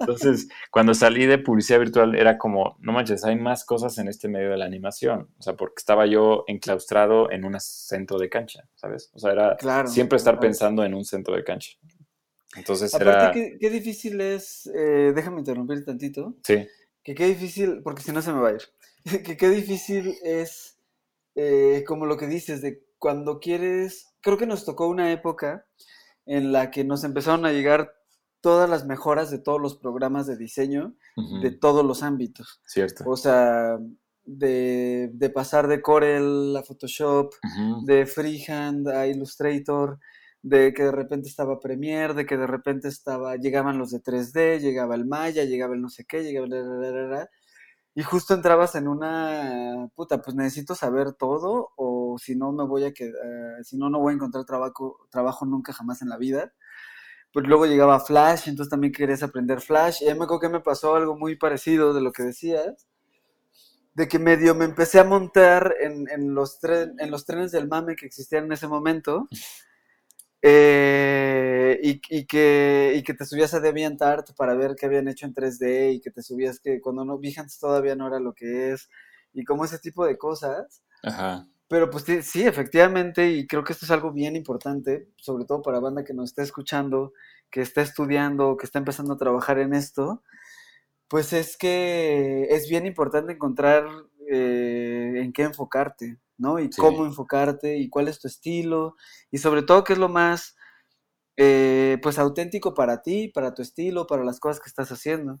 [0.00, 4.28] Entonces, cuando salí de publicidad virtual era como, no manches, hay más cosas en este
[4.28, 8.68] medio de la animación, o sea, porque estaba yo enclaustrado en un centro de cancha,
[8.74, 9.10] ¿sabes?
[9.14, 10.46] O sea, era Claro, siempre estar claro.
[10.46, 11.72] pensando en un centro de cancha.
[12.56, 16.66] Entonces Aparte, era, qué, qué difícil es, eh, déjame interrumpir tantito, sí,
[17.02, 18.62] que qué difícil, porque si no se me va a ir,
[19.24, 20.78] que qué difícil es,
[21.34, 25.66] eh, como lo que dices, de cuando quieres, creo que nos tocó una época
[26.24, 27.94] en la que nos empezaron a llegar
[28.40, 30.94] todas las mejoras de todos los programas de diseño
[31.42, 32.60] de todos los ámbitos.
[32.64, 33.04] cierto.
[33.06, 33.78] O sea,
[34.24, 37.32] de, de pasar de Corel a Photoshop,
[37.84, 39.98] de Freehand a Illustrator,
[40.46, 44.60] de que de repente estaba Premiere, de que de repente estaba, llegaban los de 3D,
[44.60, 47.28] llegaba el Maya, llegaba el no sé qué, llegaba el...
[47.96, 52.84] y justo entrabas en una, puta, pues necesito saber todo o si no me voy
[52.84, 56.52] a quedar, si no, no voy a encontrar trabajo, trabajo nunca jamás en la vida.
[57.32, 60.02] Pues luego llegaba Flash, entonces también querías aprender Flash.
[60.02, 62.86] Y me acuerdo que me pasó algo muy parecido de lo que decías,
[63.94, 68.06] de que medio me empecé a montar en, los, en los trenes del mame que
[68.06, 69.26] existían en ese momento.
[70.42, 75.26] Eh, y, y que, y que te subías a DeviantArt para ver qué habían hecho
[75.26, 78.72] en 3D y que te subías que cuando no Behance todavía no era lo que
[78.72, 78.88] es
[79.32, 80.82] y como ese tipo de cosas.
[81.02, 81.46] Ajá.
[81.68, 85.62] Pero pues sí, sí, efectivamente, y creo que esto es algo bien importante, sobre todo
[85.62, 87.12] para banda que nos está escuchando,
[87.50, 90.22] que está estudiando, que está empezando a trabajar en esto,
[91.08, 93.84] pues es que es bien importante encontrar
[94.30, 96.58] eh, en qué enfocarte, ¿no?
[96.60, 96.76] Y Sí.
[96.76, 98.96] cómo enfocarte, y cuál es tu estilo,
[99.30, 100.56] y sobre todo qué es lo más,
[101.36, 105.40] eh, pues auténtico para ti, para tu estilo, para las cosas que estás haciendo.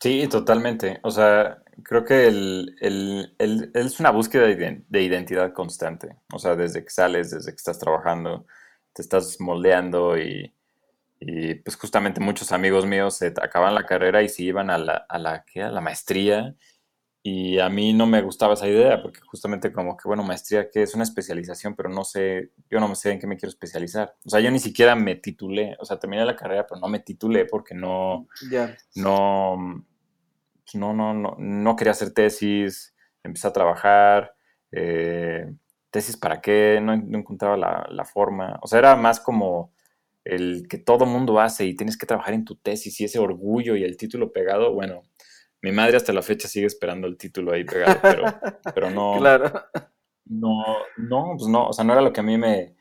[0.00, 1.00] Sí, totalmente.
[1.02, 6.16] O sea, creo que el, el- el- es una búsqueda de identidad constante.
[6.32, 8.46] O sea, desde que sales, desde que estás trabajando,
[8.92, 10.54] te estás moldeando y,
[11.20, 14.94] y, pues justamente muchos amigos míos se acaban la carrera y se iban a la,
[15.08, 15.62] a la, ¿qué?
[15.62, 16.56] a la maestría.
[17.28, 20.82] Y a mí no me gustaba esa idea porque justamente como que, bueno, maestría que
[20.82, 24.14] es una especialización, pero no sé, yo no sé en qué me quiero especializar.
[24.24, 27.00] O sea, yo ni siquiera me titulé, o sea, terminé la carrera, pero no me
[27.00, 28.28] titulé porque no
[30.68, 34.32] pues no, no, no, no quería hacer tesis, empecé a trabajar,
[34.70, 35.52] eh,
[35.90, 39.72] tesis para qué, no, no encontraba la, la forma, o sea, era más como
[40.22, 43.74] el que todo mundo hace y tienes que trabajar en tu tesis y ese orgullo
[43.74, 45.02] y el título pegado, bueno,
[45.66, 48.24] mi madre hasta la fecha sigue esperando el título ahí pegado, pero,
[48.74, 49.52] pero no, Claro.
[50.26, 50.64] no,
[50.96, 52.76] no, pues no, o sea, no era lo que a mí me,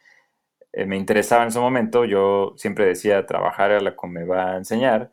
[0.74, 2.06] eh, me interesaba en ese momento.
[2.06, 5.12] Yo siempre decía, trabajar era lo que me va a enseñar.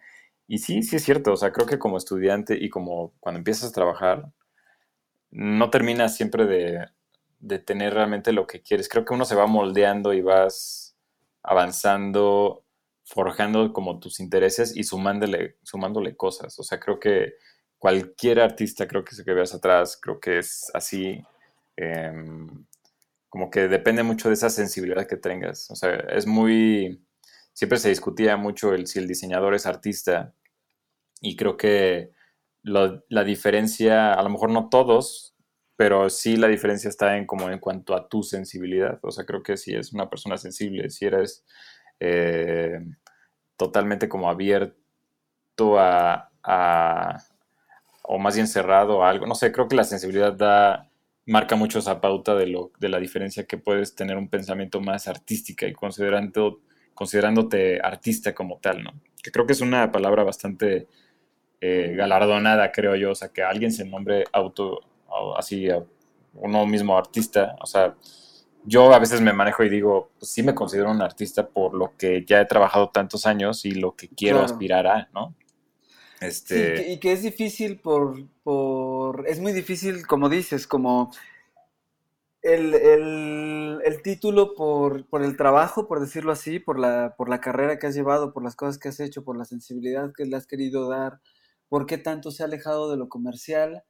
[0.48, 3.70] Y sí, sí es cierto, o sea, creo que como estudiante y como cuando empiezas
[3.70, 4.32] a trabajar,
[5.30, 6.86] no terminas siempre de,
[7.38, 8.88] de tener realmente lo que quieres.
[8.88, 10.96] Creo que uno se va moldeando y vas
[11.42, 12.64] avanzando,
[13.04, 16.58] forjando como tus intereses y sumándole, sumándole cosas.
[16.58, 17.34] O sea, creo que
[17.82, 21.22] cualquier artista, creo que, que veas atrás, creo que es así.
[21.76, 22.66] em,
[23.30, 25.70] como que depende mucho de esa sensibilidad que tengas.
[25.70, 27.04] O sea, es muy...
[27.54, 30.34] Siempre se discutía mucho el, si el diseñador es artista
[31.20, 32.10] y creo que
[32.62, 35.34] la diferencia, a lo mejor no todos,
[35.76, 38.98] pero sí la diferencia está en como en cuanto a tu sensibilidad.
[39.02, 41.44] O sea, creo que si es una persona sensible, si eres
[42.00, 42.80] eh,
[43.56, 46.28] totalmente como abierto a-
[48.02, 50.88] o más bien cerrado a algo, no sé, creo que la sensibilidad da,
[51.26, 55.06] marca mucho esa pauta de, lo, de la diferencia que puedes tener un pensamiento más
[55.08, 56.60] artística y considerando,
[56.94, 58.92] considerándote artista como tal, ¿no?
[59.22, 60.88] Que creo que es una palabra bastante
[61.60, 64.80] eh, galardonada, creo yo, o sea, que alguien se nombre auto,
[65.36, 65.82] así, a
[66.34, 67.94] uno mismo artista, o sea,
[68.64, 71.96] yo a veces me manejo y digo, pues sí me considero un artista por lo
[71.96, 74.52] que ya he trabajado tantos años y lo que quiero Claro.
[74.52, 75.34] aspirar a, ¿no?
[76.22, 76.92] Este...
[76.92, 81.10] y, que, es difícil por, por, es muy difícil, como dices, como
[82.42, 87.78] el, el, título por, por, el trabajo, por decirlo así, por la, por la carrera
[87.78, 90.46] que has llevado, por las cosas que has hecho, por la sensibilidad que le has
[90.46, 91.20] querido dar,
[91.68, 93.84] por qué tanto se ha alejado de lo comercial.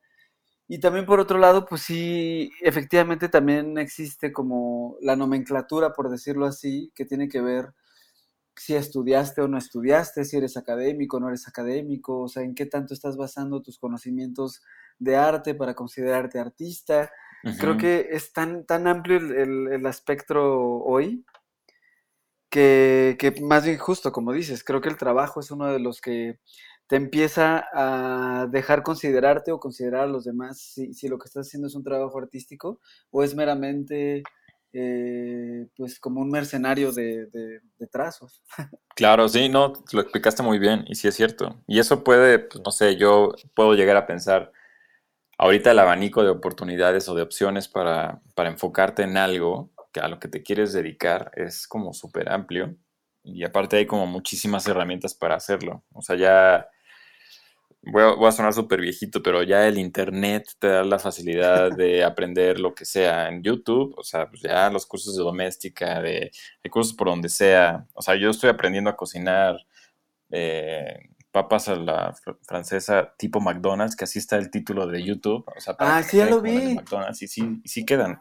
[0.69, 6.47] Y también por otro lado, pues sí, efectivamente también existe como la nomenclatura, por decirlo
[6.47, 7.75] así, que tiene que ver
[8.57, 12.55] si estudiaste o no estudiaste, si eres académico o no eres académico, o sea, en
[12.55, 14.63] qué tanto estás basando tus conocimientos
[14.99, 17.11] de arte para considerarte artista.
[17.59, 21.25] Creo que es tan, tan amplio el, el, espectro hoy
[22.49, 26.01] que, que, más bien justo, como dices, creo que el trabajo es uno de los
[26.01, 26.39] que
[26.87, 31.49] te empieza a dejar considerarte o considerar a los demás si, si lo que estás
[31.49, 32.81] haciendo es un trabajo artístico
[33.11, 34.23] o es meramente
[34.73, 38.43] eh, pues como un mercenario de, de, trazos.
[38.95, 41.63] Claro, sí, no, lo explicaste muy bien y sí es cierto.
[41.67, 44.53] Y eso puede, pues no sé, yo puedo llegar a pensar,
[45.39, 50.19] ahorita el abanico de oportunidades o de opciones para, para enfocarte en algo a lo
[50.19, 52.77] que te quieres dedicar es como súper amplio.
[53.25, 55.85] Y aparte hay como muchísimas herramientas para hacerlo.
[55.93, 56.69] O sea, ya
[57.83, 62.61] voy a, sonar súper viejito, pero ya el internet te da la facilidad de aprender
[62.61, 66.31] lo que sea en YouTube, o sea, pues ya los cursos de doméstica, de,
[66.71, 67.87] cursos por donde sea.
[67.95, 69.57] O sea, yo estoy aprendiendo a cocinar
[70.31, 75.45] eh, papas a la francesa tipo McDonald's, que así está el título de YouTube.
[75.57, 76.75] O sea, ah, sí, ya lo vi.
[76.75, 78.21] McDonald's, y sí, y sí quedan.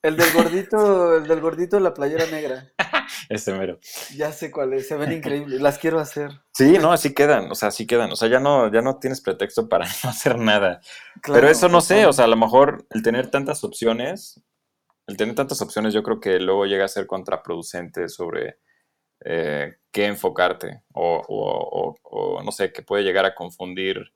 [0.00, 2.72] El del gordito, el del gordito de la playera negra.
[3.30, 3.78] Este mero.
[4.16, 6.30] Ya sé cuál es, se ven increíbles, las quiero hacer.
[6.52, 9.20] Sí, no, así quedan, o sea, así quedan, o sea, ya no, ya no tienes
[9.20, 10.80] pretexto para no hacer nada.
[11.22, 14.42] Pero eso no sé, o sea, a lo mejor el tener tantas opciones,
[15.06, 18.58] el tener tantas opciones yo creo que luego llega a ser contraproducente sobre
[19.24, 21.94] eh, qué enfocarte o,
[22.44, 24.12] no sé, que puede llegar a confundir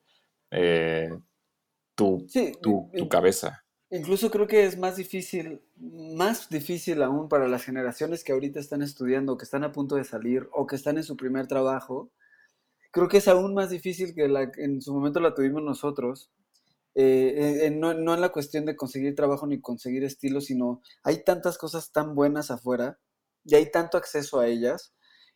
[0.51, 1.09] eh,
[1.95, 2.25] tu,
[2.61, 3.62] tu cabeza.
[3.93, 8.81] Incluso creo que es más difícil, más difícil aún para las generaciones que ahorita están
[8.81, 12.09] estudiando, que están a punto de salir o que están en su primer trabajo.
[12.89, 16.31] Creo que es aún más difícil que la, en su momento la tuvimos nosotros.
[16.95, 21.59] Eh, no, no en la cuestión de conseguir trabajo ni conseguir estilo, sino hay tantas
[21.59, 22.97] cosas tan buenas afuera
[23.45, 24.95] y hay tanto acceso a ellas.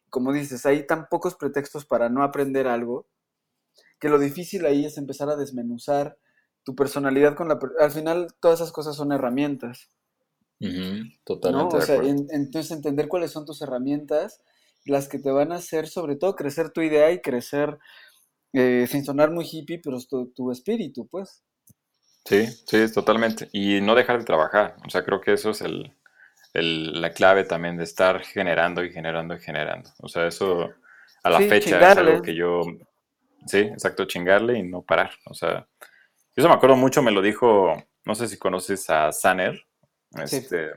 [0.09, 3.07] Como dices, hay tan pocos pretextos para no aprender algo,
[3.99, 6.17] que lo difícil ahí es empezar a desmenuzar
[6.68, 7.57] tu personalidad con la...
[7.80, 9.89] Al final todas esas cosas son herramientas.
[11.24, 11.78] totalmente.
[11.78, 14.41] O sea, entonces entender cuáles son tus herramientas,
[14.84, 17.80] las que te van a hacer sobre todo crecer tu idea y crecer,
[18.51, 21.41] eh, sin sonar muy hippie, pero tu, tu espíritu, pues.
[22.26, 23.47] Sí, sí, totalmente.
[23.53, 24.76] Y no dejar de trabajar.
[24.86, 25.93] O sea, creo que eso es el,
[27.01, 29.89] la clave también de estar generando y generando y generando.
[29.99, 30.70] O sea, eso
[31.24, 32.63] a la fecha es algo que yo...
[33.45, 35.11] Sí, exacto, chingarle y no parar.
[35.28, 35.65] O sea,
[36.38, 37.73] eso me acuerdo mucho, me lo dijo,
[38.05, 39.65] no sé si conoces a Sanner.
[40.23, 40.69] Este,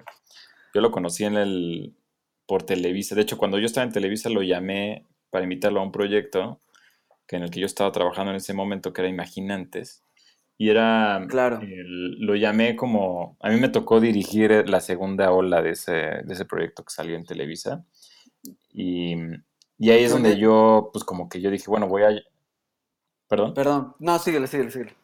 [0.74, 1.94] Yo lo conocí en el,
[2.46, 3.14] por Televisa.
[3.14, 6.60] De hecho, cuando yo estaba en Televisa lo llamé para invitarlo a un proyecto
[7.26, 10.02] que en el que yo estaba trabajando en ese momento, que era Imaginantes.
[10.58, 11.60] Y era, claro.
[11.62, 16.44] lo llamé como, a mí me tocó dirigir la segunda ola de ese, de ese
[16.44, 17.84] proyecto que salió en Televisa.
[18.72, 19.14] Y,
[19.78, 22.10] y ahí es donde yo, pues como que yo dije, bueno, voy a...
[23.28, 23.54] ¿Perdón?
[23.54, 23.94] Perdón.
[24.00, 24.99] No, síguele, síguele, síguele.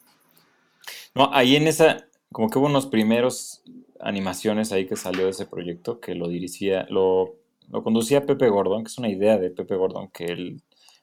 [1.17, 3.63] No, ahí en esa, como que hubo unos primeros
[3.99, 7.35] animaciones ahí que salió de ese proyecto que lo dirigía, lo,
[7.69, 10.61] lo conducía Pepe Gordon, que es una idea de Pepe Gordon, que él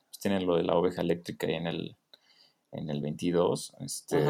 [0.09, 1.97] pues, tiene lo de la oveja eléctrica ahí en el,
[2.73, 3.75] en el 22.
[3.81, 4.25] Este,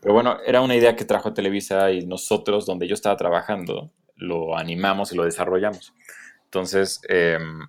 [0.00, 4.56] pero bueno, era una idea que trajo Televisa y nosotros, donde yo estaba trabajando, lo
[4.56, 5.92] animamos y lo desarrollamos.
[6.44, 7.60] Entonces, em,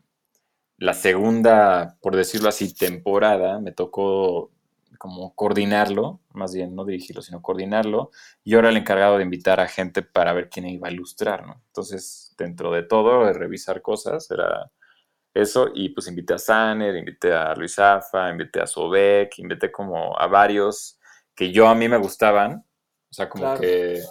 [0.77, 4.51] la segunda, por decirlo así, temporada, me tocó
[4.97, 8.11] como coordinarlo, más bien no dirigirlo, sino coordinarlo,
[8.43, 11.61] y ahora el encargado de invitar a gente para ver quién iba a ilustrar, ¿no?
[11.67, 14.71] Entonces, dentro de todo, de revisar cosas, era
[15.33, 20.17] eso, y pues invité a Saner, invité a Luis Afa, invité a Sobek, invité como
[20.19, 20.99] a varios
[21.35, 22.63] que yo a mí me gustaban,
[23.09, 24.01] o sea, como que,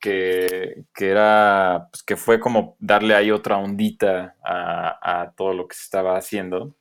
[0.00, 5.68] que, que, era, pues que fue como darle ahí otra ondita a, a todo lo
[5.68, 6.74] que se estaba haciendo.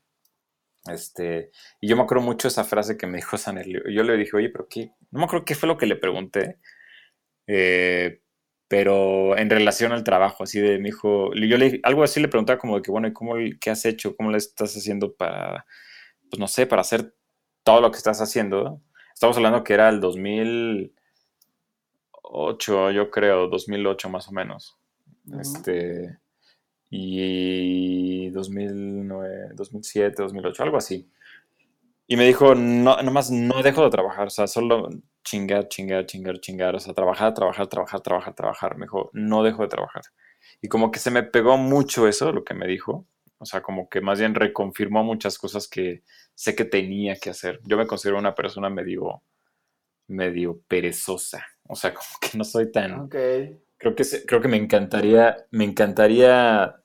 [0.90, 3.82] Este, y yo me acuerdo mucho esa frase que me dijo Sanelio.
[3.90, 6.58] Yo le dije, oye, pero qué, no me acuerdo qué fue lo que le pregunté,
[7.48, 8.22] eh,
[8.68, 12.60] pero en relación al trabajo, así de, me dijo, yo le algo así le preguntaba
[12.60, 14.16] como de que, bueno, ¿y cómo, qué has hecho?
[14.16, 15.66] ¿Cómo le estás haciendo para,
[16.30, 17.14] pues no sé, para hacer
[17.64, 18.82] todo lo que estás haciendo?
[19.14, 24.78] Estamos hablando que era el 2008, yo creo, 2008 más o menos.
[25.40, 26.20] Este
[26.90, 31.10] y 2009, 2007, 2008, algo así.
[32.08, 34.90] Y me dijo, no, nomás no dejo de trabajar, o sea, solo
[35.24, 38.78] chingar, chingar, chingar, chingar, o sea, trabajar, trabajar, trabajar, trabajar, trabajar.
[38.78, 40.04] Me dijo, no dejo de trabajar.
[40.62, 43.06] Y como que se me pegó mucho eso, lo que me dijo.
[43.40, 47.60] O sea, como que más bien reconfirmó muchas cosas que sé que tenía que hacer.
[47.66, 49.22] Yo me considero una persona medio,
[50.08, 51.46] medio perezosa.
[51.64, 53.02] O sea, como que no soy tan...
[53.02, 53.16] Ok.
[53.80, 56.84] Creo que, creo que me encantaría, me encantaría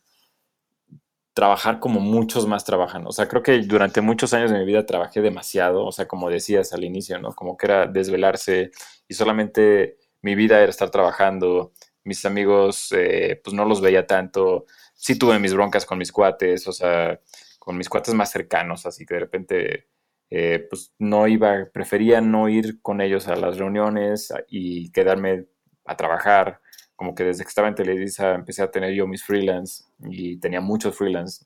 [1.34, 3.06] trabajar como muchos más trabajan.
[3.06, 5.84] O sea, creo que durante muchos años de mi vida trabajé demasiado.
[5.86, 7.32] O sea, como decías al inicio, ¿no?
[7.34, 8.70] Como que era desvelarse
[9.08, 11.72] y solamente mi vida era estar trabajando.
[12.04, 14.66] Mis amigos, eh, pues no los veía tanto.
[14.94, 17.20] Sí tuve mis broncas con mis cuates, o sea,
[17.58, 19.88] con mis cuates más cercanos, así que de repente,
[20.30, 25.46] eh, pues no iba, prefería no ir con ellos a las reuniones y quedarme
[25.84, 26.60] a trabajar.
[27.02, 30.60] Como que desde que estaba en Televisa empecé a tener yo mis freelance y tenía
[30.60, 31.44] muchos freelance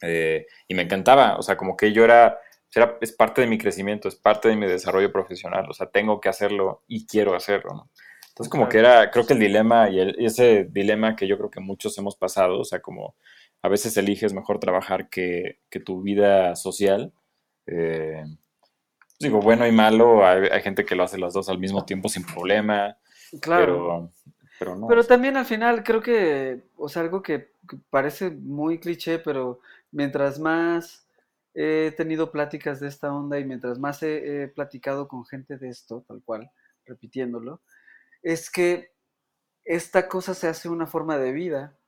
[0.00, 2.38] eh, y me encantaba, o sea, como que yo era,
[2.74, 6.18] era, es parte de mi crecimiento, es parte de mi desarrollo profesional, o sea, tengo
[6.18, 7.90] que hacerlo y quiero hacerlo, ¿no?
[8.30, 11.36] Entonces, como que era, creo que el dilema y, el- y ese dilema que yo
[11.36, 13.16] creo que muchos hemos pasado, o sea, como
[13.60, 17.12] a veces eliges mejor trabajar que, que tu vida social.
[17.66, 18.24] eh,
[19.18, 22.08] digo, bueno y malo, hay, hay gente que lo hace las dos al mismo tiempo
[22.08, 22.96] sin problema,
[23.40, 23.64] Claro.
[23.64, 24.10] pero,
[24.60, 24.86] pero no.
[24.88, 29.60] Pero también al final creo que, o sea, algo que, que parece muy cliché, pero
[29.92, 31.06] mientras más
[31.54, 35.70] he tenido pláticas de esta onda y mientras más he, he platicado con gente de
[35.70, 36.50] esto, tal cual,
[36.86, 37.62] repitiéndolo,
[38.22, 38.92] es que
[39.64, 41.78] esta cosa se hace una forma de vida.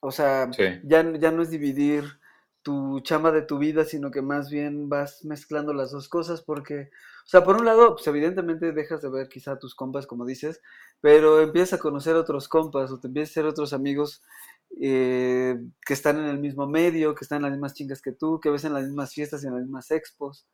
[0.00, 0.64] O sea, Sí.
[0.82, 2.04] ya, ya no es dividir
[2.62, 6.90] tu chamba de tu vida, sino que más bien vas mezclando las dos cosas porque,
[7.24, 10.26] o sea, por un lado, pues evidentemente dejas de ver quizá a tus compas, como
[10.26, 10.60] dices,
[11.00, 14.22] pero empiezas a conocer otros compas o te empiezas a hacer otros amigos
[14.78, 15.56] eh,
[15.86, 18.50] que están en el mismo medio, que están en las mismas chingas que tú, que
[18.50, 20.46] ves en las mismas fiestas y en las mismas expos,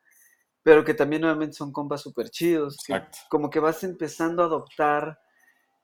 [0.63, 5.19] pero que también nuevamente son compas súper chidos, que como que vas empezando a adoptar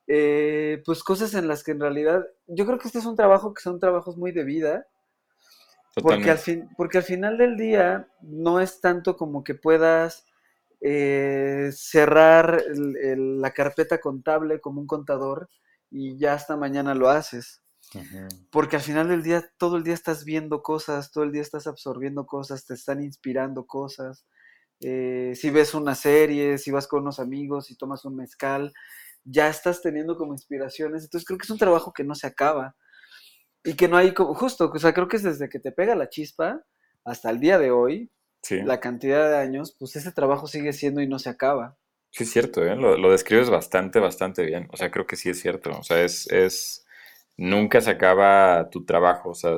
[0.06, 3.52] eh, pues cosas en las que en realidad, yo creo que este es un trabajo
[3.52, 4.86] que son trabajos muy de vida,
[6.00, 10.26] porque al, fin, porque al final del día no es tanto como que puedas
[10.80, 15.48] eh, cerrar el- el- la carpeta contable como un contador
[15.90, 17.62] y ya hasta mañana lo haces.
[18.50, 21.66] Porque al final del día, todo el día estás viendo cosas, todo el día estás
[21.66, 24.26] absorbiendo cosas, te están inspirando cosas.
[24.80, 28.72] Eh, si ves una serie, si vas con unos amigos, si tomas un mezcal,
[29.24, 31.04] ya estás teniendo como inspiraciones.
[31.04, 32.76] Entonces creo que es un trabajo que no se acaba
[33.64, 35.94] y que no hay como, justo, o sea, creo que es desde que te pega
[35.94, 36.62] la chispa
[37.04, 38.10] hasta el día de hoy,
[38.46, 38.60] Sí.
[38.62, 41.76] la cantidad de años, pues ese trabajo sigue siendo y no se acaba.
[42.10, 42.76] Sí, es cierto, ¿eh?
[42.76, 44.68] Lo, lo describes bastante, bastante bien.
[44.72, 45.70] O sea, creo que sí es cierto.
[45.78, 46.86] O sea, es, es,
[47.36, 49.30] nunca se acaba tu trabajo.
[49.30, 49.52] O sea,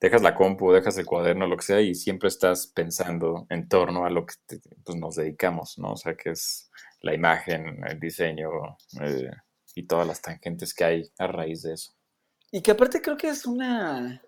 [0.00, 4.04] dejas la compu, dejas el cuaderno, lo que sea, y siempre estás pensando en torno
[4.04, 5.92] a lo que te- pues, nos dedicamos, ¿no?
[5.92, 6.70] O sea, que es
[7.00, 8.50] la imagen, el diseño,
[9.00, 9.30] eh,
[9.74, 11.92] y todas las tangentes que hay a raíz de eso.
[12.52, 14.22] Y que aparte creo que es una,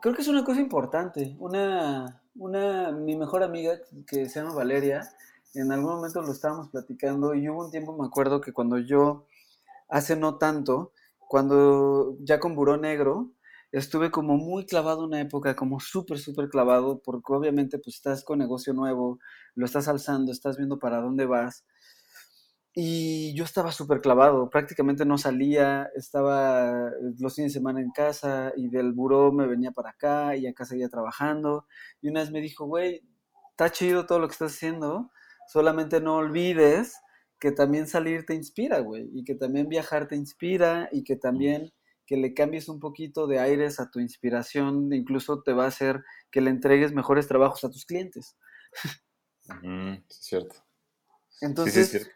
[0.00, 1.34] creo que es una cosa importante.
[1.38, 5.02] Una, una, mi mejor amiga que se llama Valeria,
[5.54, 9.26] en algún momento lo estábamos platicando y hubo un tiempo, me acuerdo que cuando yo,
[9.88, 13.32] hace no tanto, cuando ya con Buró Negro,
[13.72, 18.38] estuve como muy clavado una época, como súper, súper clavado, porque obviamente pues estás con
[18.38, 19.18] negocio nuevo,
[19.54, 21.64] lo estás alzando, estás viendo para dónde vas.
[22.76, 28.52] Y yo estaba súper clavado, prácticamente no salía, estaba los fines de semana en casa
[28.56, 31.66] y del buró me venía para acá y acá seguía trabajando.
[32.02, 33.02] Y una vez me dijo, güey,
[33.50, 35.12] está chido todo lo que estás haciendo,
[35.46, 36.96] solamente no olvides
[37.38, 41.72] que también salir te inspira, güey, y que también viajar te inspira y que también
[42.06, 46.02] que le cambies un poquito de aires a tu inspiración, incluso te va a hacer
[46.30, 48.36] que le entregues mejores trabajos a tus clientes.
[49.42, 49.52] Sí,
[50.08, 50.54] es cierto.
[50.54, 52.10] Sí, sí, Entonces, cierto.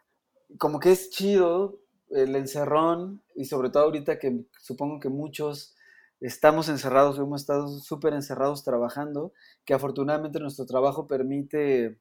[0.58, 1.80] Como que es chido
[2.10, 5.76] el encerrón y sobre todo ahorita que supongo que muchos
[6.20, 9.32] estamos encerrados, hemos estado súper encerrados trabajando,
[9.64, 11.98] que afortunadamente nuestro trabajo permite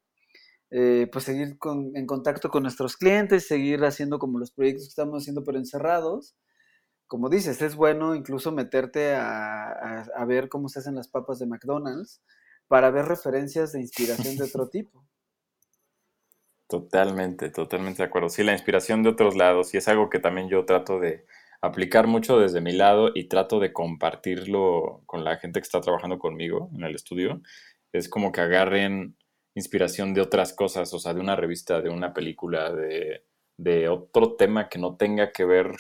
[0.71, 4.89] eh, pues seguir con- en contacto con nuestros clientes, seguir haciendo como los proyectos que
[4.89, 6.35] estamos haciendo pero encerrados.
[7.07, 11.39] Como dices, es bueno incluso meterte a, a- a ver cómo se hacen las papas
[11.39, 12.21] de McDonald's
[12.67, 15.05] para ver referencias de inspiración de otro tipo.
[16.68, 18.30] Totalmente, totalmente de acuerdo.
[18.30, 21.26] Sí, la inspiración de otros lados, y es algo que también yo trato de
[21.61, 26.20] aplicar mucho desde mi lado y trato de compartirlo con la gente que está trabajando
[26.20, 27.41] conmigo en el estudio.
[27.93, 29.15] Es como que agarren
[29.55, 33.24] inspiración de otras cosas, o sea, de una revista, de una película, de,
[33.89, 35.72] otro tema que no tenga que ver.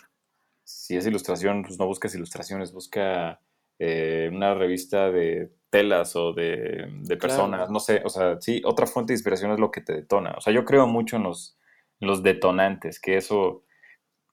[0.63, 3.41] Si es ilustración, pues no busques ilustraciones, busca
[3.79, 6.87] eh, una revista de telas o de,
[7.19, 10.33] personas, no sé, o sea, sí, otra fuente de inspiración es lo que te detona.
[10.37, 11.57] O sea, yo creo mucho en los,
[11.99, 13.63] los detonantes, que eso,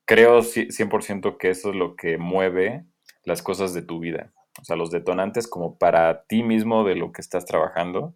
[0.04, 2.84] creo 100% que eso es lo que mueve
[3.24, 4.32] las cosas de tu vida.
[4.60, 8.14] O sea, los detonantes como para ti mismo de lo que estás trabajando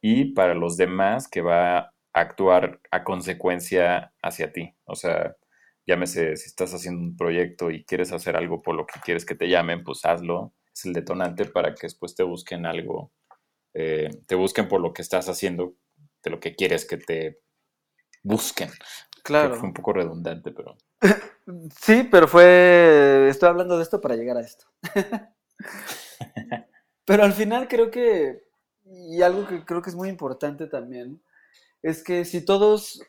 [0.00, 4.74] y para los demás que va a actuar a consecuencia hacia ti.
[4.84, 5.36] O sea,
[5.86, 9.34] llámese, si estás haciendo un proyecto y quieres hacer algo por lo que quieres que
[9.34, 10.52] te llamen, pues hazlo.
[10.74, 13.12] Es el detonante para que después te busquen algo,
[13.74, 15.74] eh, te busquen por lo que estás haciendo,
[16.22, 17.40] de lo que quieres que te
[18.22, 18.70] busquen.
[19.22, 19.56] Claro.
[19.56, 20.76] fue un poco redundante, pero.
[21.80, 23.28] sí, pero fue.
[23.28, 24.66] Estoy hablando de esto para llegar a esto.
[27.04, 28.44] pero al final creo que.
[28.84, 31.22] Y algo que creo que es muy importante también.
[31.82, 33.02] Es que si todos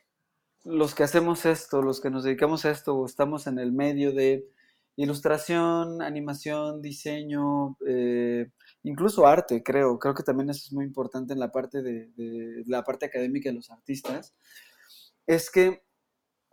[0.63, 4.47] los que hacemos esto, los que nos dedicamos a esto, estamos en el medio de
[4.95, 8.51] ilustración, animación, diseño, eh,
[8.83, 9.97] incluso arte, creo.
[9.99, 13.55] Creo que también eso es muy importante en la parte de, la parte académica de
[13.55, 14.33] los artistas.
[15.27, 15.83] Es que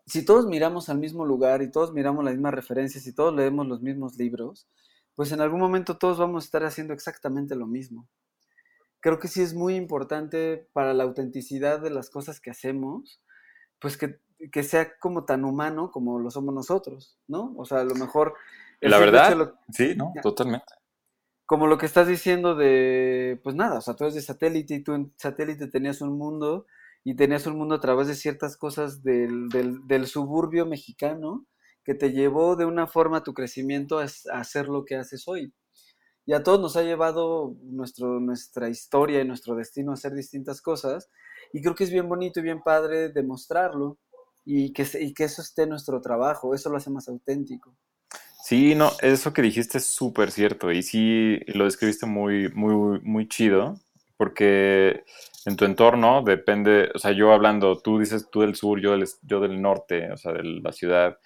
[0.07, 3.66] si todos miramos al mismo lugar y todos miramos las mismas referencias y todos leemos
[3.66, 4.68] los mismos libros,
[5.14, 8.09] pues en algún momento todos vamos a estar haciendo exactamente lo mismo.
[9.01, 13.20] Creo que sí es muy importante para la autenticidad de las cosas que hacemos,
[13.80, 14.18] pues que,
[14.62, 17.55] sea como tan humano como lo somos nosotros, ¿no?
[17.57, 18.34] O sea, a lo mejor...
[18.80, 20.12] La verdad, sí, ¿no?
[20.22, 20.66] Totalmente.
[21.47, 24.82] Como lo que estás diciendo de, pues nada, o sea, tú eres de satélite y
[24.82, 26.66] tú en satélite tenías un mundo
[27.03, 31.47] y tenías un mundo a través de ciertas cosas del, del, suburbio mexicano
[31.84, 35.26] que te llevó de una forma a tu crecimiento a, a, hacer lo que haces
[35.26, 35.53] hoy.
[36.26, 40.61] Y a todos nos ha llevado nuestro, nuestra historia y nuestro destino a hacer distintas
[40.61, 41.09] cosas
[41.53, 43.99] y creo que es bien bonito y bien padre demostrarlo
[44.51, 47.76] y que, y que eso esté nuestro trabajo, eso lo hace más auténtico.
[48.42, 53.28] Sí, no, eso que dijiste es súper cierto y sí lo describiste muy, muy, muy
[53.28, 53.78] chido,
[54.16, 55.05] porque
[55.44, 59.07] en tu entorno depende, o sea, yo hablando, tú dices tú del sur, yo del,
[59.20, 61.18] yo del norte, o sea, de la ciudad,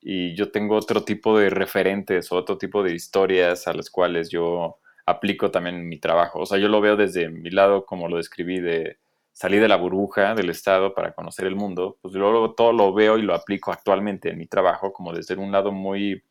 [0.00, 4.78] y yo tengo otro tipo de referentes, otro tipo de historias a las cuales yo
[5.06, 6.40] aplico también mi trabajo.
[6.40, 8.98] O sea, yo lo veo desde mi lado, como lo describí, de
[9.34, 13.18] salí de la burbuja del Estado para conocer el mundo, pues luego todo lo veo
[13.18, 16.22] y lo aplico actualmente en mi trabajo como desde un lado muy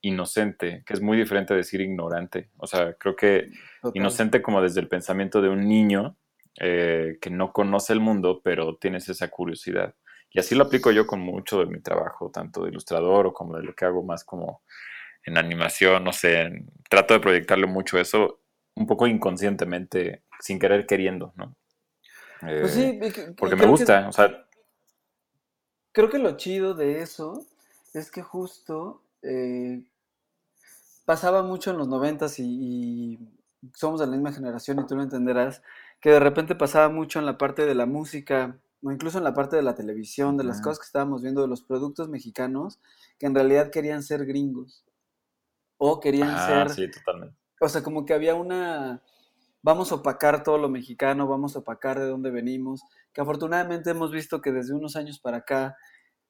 [0.00, 2.50] inocente, que es muy diferente a decir ignorante.
[2.56, 3.50] O sea, creo que
[3.94, 6.16] inocente como desde el pensamiento de un niño
[6.60, 9.94] eh, que no conoce el mundo, pero tienes esa curiosidad.
[10.30, 13.56] Y así lo aplico yo con mucho de mi trabajo, tanto de ilustrador o como
[13.56, 14.62] de lo que hago más como
[15.24, 18.40] en animación, no sé, trato de proyectarle mucho eso
[18.74, 21.56] un poco inconscientemente, sin querer queriendo, ¿no?
[22.42, 24.46] Pues sí, eh, porque me gusta, o sea.
[25.92, 27.46] Creo que lo chido de eso
[27.92, 29.84] es que justo eh,
[31.04, 33.18] pasaba mucho en los noventas y,
[33.74, 35.62] somos de la misma generación y tú lo entenderás,
[36.00, 39.34] que de repente pasaba mucho en la parte de la música o incluso en la
[39.34, 42.80] parte de la televisión, de las cosas que estábamos viendo de los productos mexicanos,
[43.20, 44.84] que en realidad querían ser gringos.
[45.76, 46.70] O querían ah, ser...
[46.70, 47.36] Sí, totalmente.
[47.60, 49.00] O sea, como que había una
[49.62, 52.82] vamos a opacar todo lo mexicano, vamos a opacar de dónde venimos,
[53.12, 55.76] que afortunadamente hemos visto que desde unos años para acá,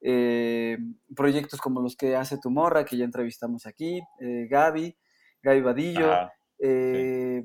[0.01, 0.77] eh,
[1.15, 4.95] proyectos como los que hace Tu Morra, que ya entrevistamos aquí, eh, Gaby,
[5.41, 6.11] Gaby Vadillo,
[6.59, 7.43] eh,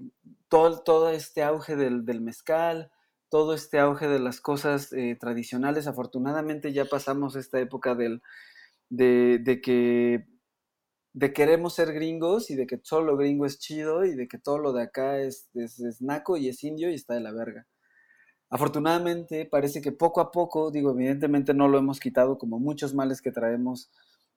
[0.49, 2.91] todo, todo este auge del, mezcal,
[3.31, 8.23] todo este auge de las cosas tradicionales, afortunadamente ya pasamos esta época del,
[8.89, 10.27] de, de que
[11.19, 14.59] de queremos ser gringos y de que solo gringo es chido y de que todo
[14.59, 17.67] lo de acá es, es, naco y es indio y está de la verga.
[18.51, 23.21] Afortunadamente parece que poco a poco, digo, evidentemente no lo hemos quitado como muchos males
[23.21, 23.91] que traemos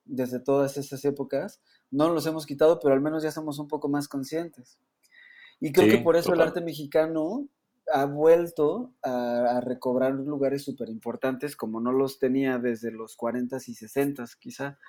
[0.05, 1.61] desde todas esas épocas,
[1.91, 4.79] no los hemos quitado, pero al menos ya somos un poco más conscientes.
[5.59, 7.47] Y creo que por eso el arte mexicano
[7.93, 13.67] ha vuelto a, a recobrar lugares súper importantes como no los tenía desde los 40s
[13.67, 14.79] y 60s, quizá.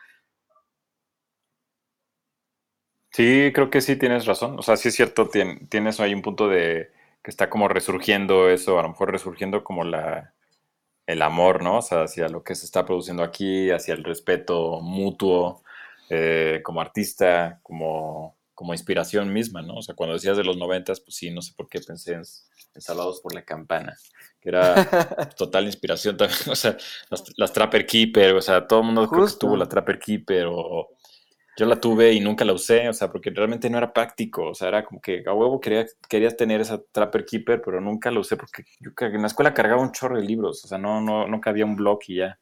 [3.13, 4.59] Sí, creo que sí tienes razón.
[4.59, 5.29] O sea, sí es cierto,
[5.69, 6.91] tienes ahí un punto de
[7.23, 10.35] que está como resurgiendo eso, a lo mejor resurgiendo como la,
[11.07, 11.79] el amor, ¿no?
[11.79, 15.63] O sea, hacia lo que se está produciendo aquí, hacia el respeto mutuo,
[16.09, 19.77] eh, como artista, como, como inspiración misma, ¿no?
[19.77, 22.25] O sea, cuando decías de los noventas, pues sí, no sé por qué pensé en,
[22.79, 23.95] Salvados por la Campana,
[24.41, 24.75] que era
[25.37, 26.77] total inspiración también, o sea,
[27.37, 30.97] las, Trapper Keeper, o sea, todo el mundo creo que tuvo la Trapper Keeper o
[31.57, 34.55] yo la tuve y nunca la usé, o sea, porque realmente no era práctico, o
[34.55, 38.21] sea, era como que a huevo quería, querías tener esa Trapper Keeper, pero nunca la
[38.21, 41.29] usé porque yo en la escuela cargaba un chorro de libros, o sea, no, no,
[41.29, 42.39] no cabía un blog y ya.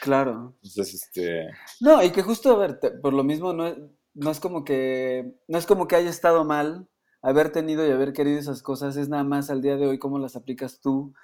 [0.00, 0.54] Claro.
[0.62, 1.48] Entonces, este...
[1.80, 3.74] No, y que justo, a ver, por lo mismo, no
[4.14, 6.88] no es como que, no es como que haya estado mal
[7.20, 10.18] haber tenido y haber querido esas cosas, es nada más al día de hoy cómo
[10.18, 11.14] las aplicas tú,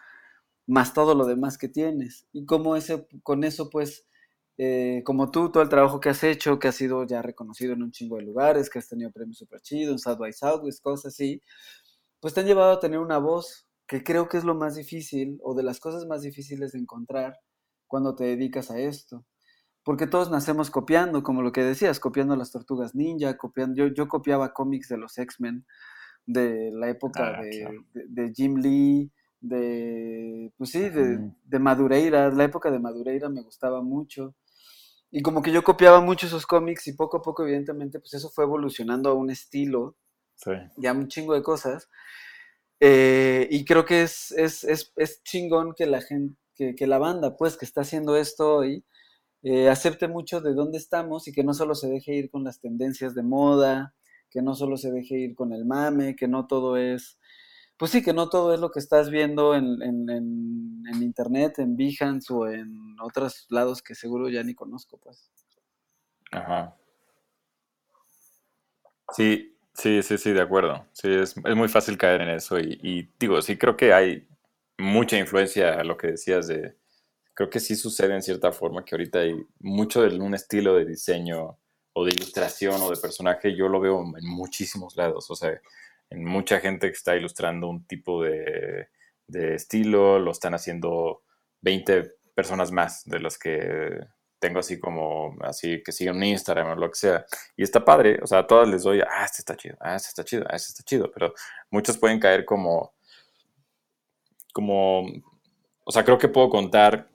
[0.67, 2.27] más todo lo demás que tienes.
[2.33, 4.07] Y cómo ese, con eso, pues,
[4.63, 7.83] eh, como tú, todo el trabajo que has hecho, que has sido ya reconocido en
[7.83, 11.43] un chingo de lugares, que has tenido premios super chidos, South by Southwest, cosas así,
[12.21, 15.39] pues te han llevado a tener una voz que creo que es lo más difícil
[15.43, 17.41] o de las cosas más difíciles de encontrar
[17.87, 19.25] cuando te dedicas a esto
[19.85, 24.09] porque todos nacemos copiando, como lo que decías, copiando las tortugas ninja, copiando, yo, yo
[24.09, 25.65] copiaba cómics de los X-Men
[26.27, 27.85] de la época Ah, de, claro.
[27.95, 33.43] de- de Jim Lee, de, pues sí, de, de Madureira, la época de Madureira me
[33.43, 34.35] gustaba mucho.
[35.13, 38.31] Y como que yo copiaba mucho esos cómics y poco a poco, evidentemente, pues eso
[38.31, 39.97] fue evolucionando a un estilo,
[40.37, 40.53] Sí.
[40.77, 41.89] ya un chingo de cosas.
[42.81, 46.99] Eh, y creo que es, es, es, es chingón que la gente, que, que la
[46.99, 48.85] banda, pues, que está haciendo esto hoy,
[49.45, 52.61] eh, acepte mucho de dónde estamos y que no solo se deje ir con las
[52.61, 53.95] tendencias de moda,
[54.31, 57.20] que no solo se deje ir con el mame, que no todo es,
[57.81, 61.61] pues sí, que no todo es lo que estás viendo en, en, en, en internet,
[61.61, 65.31] en Behance o en otros lados que seguro ya ni conozco, pues.
[66.31, 66.77] Ajá.
[69.17, 70.85] Sí, sí, sí, sí, de acuerdo.
[70.93, 74.29] Sí, es, es muy fácil caer en eso y, digo, sí creo que hay
[74.77, 76.77] mucha influencia a lo que decías de,
[77.33, 80.85] creo que sí sucede en cierta forma que ahorita hay mucho de un estilo de
[80.85, 81.57] diseño
[81.95, 85.59] o de ilustración o de personaje, yo lo veo en muchísimos lados, o sea,
[86.11, 88.89] en mucha gente que está ilustrando un tipo de,
[89.29, 91.23] estilo, lo están haciendo
[91.63, 94.01] 20 personas más de las que
[94.41, 97.27] tengo así como, así que siguen Instagram o lo que sea.
[97.57, 100.09] Y está padre, o sea, a todas les doy, ah, este está chido, ah, este
[100.09, 101.33] está chido, ah, este está chido, pero
[101.71, 102.93] muchos pueden caer como,
[104.53, 105.03] como,
[105.85, 107.09] o sea, creo que puedo contar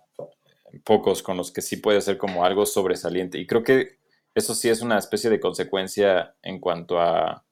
[0.85, 3.37] pocos con los que sí puede ser como algo sobresaliente.
[3.39, 3.99] Y creo que
[4.33, 7.45] eso sí es una especie de consecuencia en cuanto a,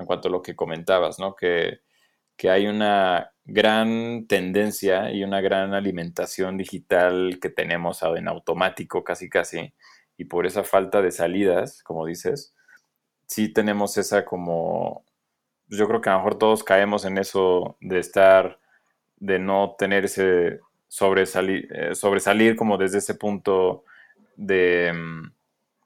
[0.00, 1.36] en cuanto a lo que comentabas, ¿no?
[1.36, 1.80] Que,
[2.36, 9.28] que hay una gran tendencia y una gran alimentación digital que tenemos en automático casi
[9.28, 9.74] casi,
[10.16, 12.54] y por esa falta de salidas, como dices,
[13.26, 15.04] sí tenemos esa como,
[15.68, 18.58] yo creo que a lo mejor todos caemos en eso de estar,
[19.16, 23.84] de no tener ese sobresalir, eh, sobresalir como desde ese punto
[24.36, 25.32] de, mm,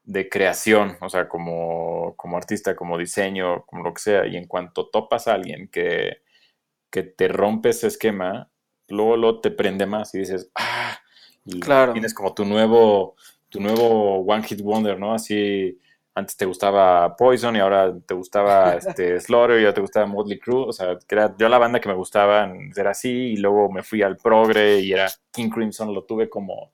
[0.05, 4.47] de creación, o sea, como, como artista, como diseño, como lo que sea, y en
[4.47, 6.19] cuanto topas a alguien que,
[6.91, 8.51] que te rompe ese esquema,
[8.89, 10.99] luego, luego te prende más y dices, ah,
[11.45, 11.93] y Claro.
[11.93, 13.17] tienes como tu nuevo,
[13.49, 15.15] tu nuevo One Hit Wonder, ¿no?
[15.15, 15.79] Así,
[16.15, 20.39] antes te gustaba Poison y ahora te gustaba este, Slaughter y ahora te gustaba Motley
[20.39, 23.71] Crue, o sea, que era, yo la banda que me gustaba era así y luego
[23.73, 26.73] me fui al progre y era King Crimson, lo tuve como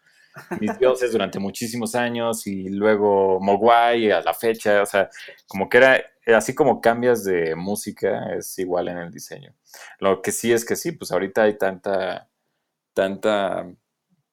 [0.58, 5.08] mis dioses durante muchísimos años y luego Mogwai a la fecha, o sea,
[5.46, 6.02] como que era,
[6.36, 9.54] así como cambias de música, es igual en el diseño.
[9.98, 12.28] Lo que sí es que sí, pues ahorita hay tanta,
[12.94, 13.66] tanta,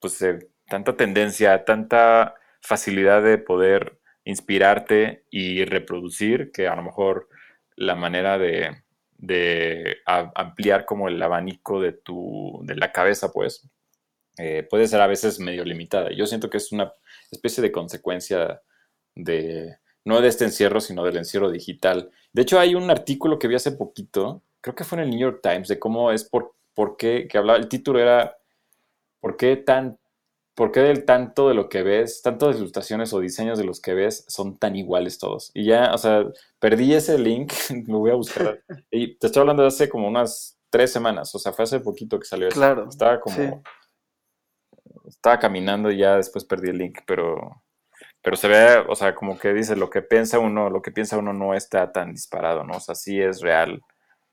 [0.00, 7.28] pues eh, tanta tendencia, tanta facilidad de poder inspirarte y reproducir que a lo mejor
[7.76, 8.82] la manera de,
[9.16, 13.68] de a- ampliar como el abanico de tu, de la cabeza, pues,
[14.38, 16.10] eh, puede ser a veces medio limitada.
[16.12, 16.92] Yo siento que es una
[17.30, 18.62] especie de consecuencia
[19.14, 22.10] de, no de este encierro, sino del encierro digital.
[22.32, 25.18] De hecho, hay un artículo que vi hace poquito, creo que fue en el New
[25.18, 28.38] York Times, de cómo es por, por qué, que hablaba, el título era,
[29.20, 29.98] ¿por qué tan,
[30.54, 33.80] por qué del tanto de lo que ves, tanto de ilustraciones o diseños de los
[33.80, 35.50] que ves son tan iguales todos?
[35.52, 36.24] Y ya, o sea,
[36.60, 37.52] perdí ese link,
[37.88, 38.62] lo voy a buscar.
[38.90, 42.18] Y te estoy hablando de hace como unas tres semanas, o sea, fue hace poquito
[42.18, 42.56] que salió eso.
[42.56, 43.50] Claro, Estaba como, sí.
[45.08, 47.62] Estaba caminando y ya después perdí el link, pero,
[48.22, 51.18] pero se ve, o sea, como que dice, lo que piensa uno, lo que piensa
[51.18, 52.76] uno no está tan disparado, ¿no?
[52.76, 53.82] O sea, sí es real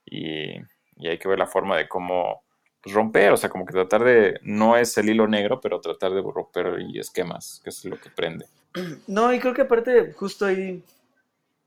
[0.06, 0.56] y,
[0.98, 2.44] y hay que ver la forma de cómo
[2.86, 6.14] pues, romper, o sea, como que tratar de, no es el hilo negro, pero tratar
[6.14, 8.46] de romper y esquemas, que es lo que prende.
[9.08, 10.84] No, y creo que aparte, justo ahí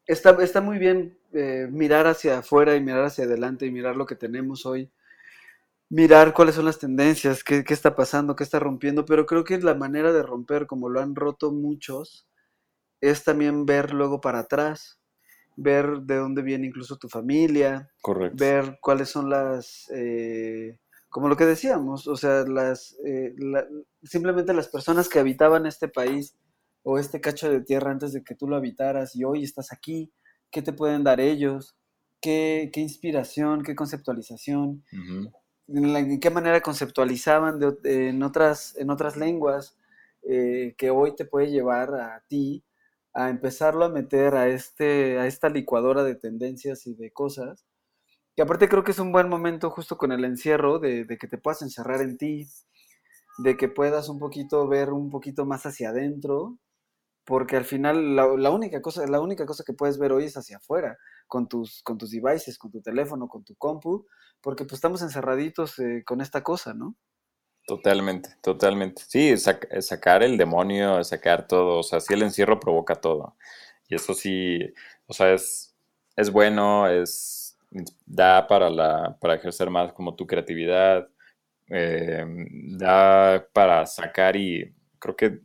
[0.07, 4.07] está, está muy bien eh, mirar hacia afuera y mirar hacia adelante y mirar lo
[4.07, 4.91] que tenemos hoy.
[5.91, 9.59] Mirar cuáles son las tendencias, qué, qué está pasando, qué está rompiendo, pero creo que
[9.59, 12.27] la manera de romper, como lo han roto muchos,
[13.01, 15.01] es también ver luego para atrás,
[15.57, 18.37] ver de dónde viene incluso tu familia, Correcto.
[18.41, 20.79] ver cuáles son las, eh,
[21.11, 23.67] como lo que decíamos, o sea, las, eh, la-
[24.05, 26.37] simplemente las personas que habitaban este país
[26.85, 30.13] o este cacho de tierra antes de que tú lo habitaras y hoy estás aquí,
[30.51, 31.77] ¿qué te pueden dar ellos?
[32.21, 34.85] ¿Qué, qué inspiración, qué conceptualización?
[35.69, 39.77] En, qué manera conceptualizaban de en, otras, en otras lenguas
[40.23, 42.65] eh, que hoy te puede llevar a ti
[43.15, 47.67] a empezarlo a meter a, este, a esta licuadora de tendencias y de cosas.
[48.37, 51.27] Y aparte creo que es un buen momento justo con el encierro de, de que
[51.27, 52.47] te puedas encerrar en ti,
[53.39, 56.59] de que puedas un poquito ver un poquito más hacia adentro,
[57.25, 60.37] porque al final la, la, única cosa, la única cosa que puedes ver hoy es
[60.37, 60.99] hacia afuera,
[61.29, 64.07] con tus, con tus devices, con tu teléfono, con tu compu,
[64.41, 66.97] porque pues estamos encerraditos eh, con esta cosa, ¿no?
[67.67, 69.03] Totalmente, totalmente.
[69.07, 73.37] Sí, sac sacar el demonio, sacar todo, o sea, sí el encierro provoca todo.
[73.89, 74.59] Y eso sí,
[75.07, 75.77] o sea, es,
[76.17, 77.59] es bueno, es,
[78.07, 81.09] da para, la, para ejercer más como tu creatividad,
[81.69, 82.25] eh,
[82.79, 85.41] da para sacar y creo que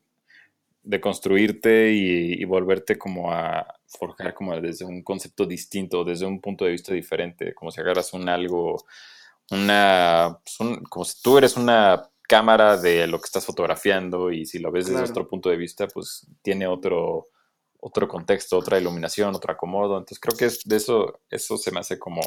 [0.83, 3.65] de construirte y, y, volverte como a
[3.97, 8.13] forjar como desde un concepto distinto, desde un punto de vista diferente, como si agarras
[8.13, 8.83] un algo,
[9.51, 14.45] una, pues un, como si tú eres una cámara de lo que estás fotografiando y
[14.45, 17.27] si lo ves desde otro punto de vista, pues tiene otro,
[17.79, 19.97] otro contexto, otra iluminación, otro acomodo.
[19.97, 22.21] Entonces creo que es de eso, eso se me hace como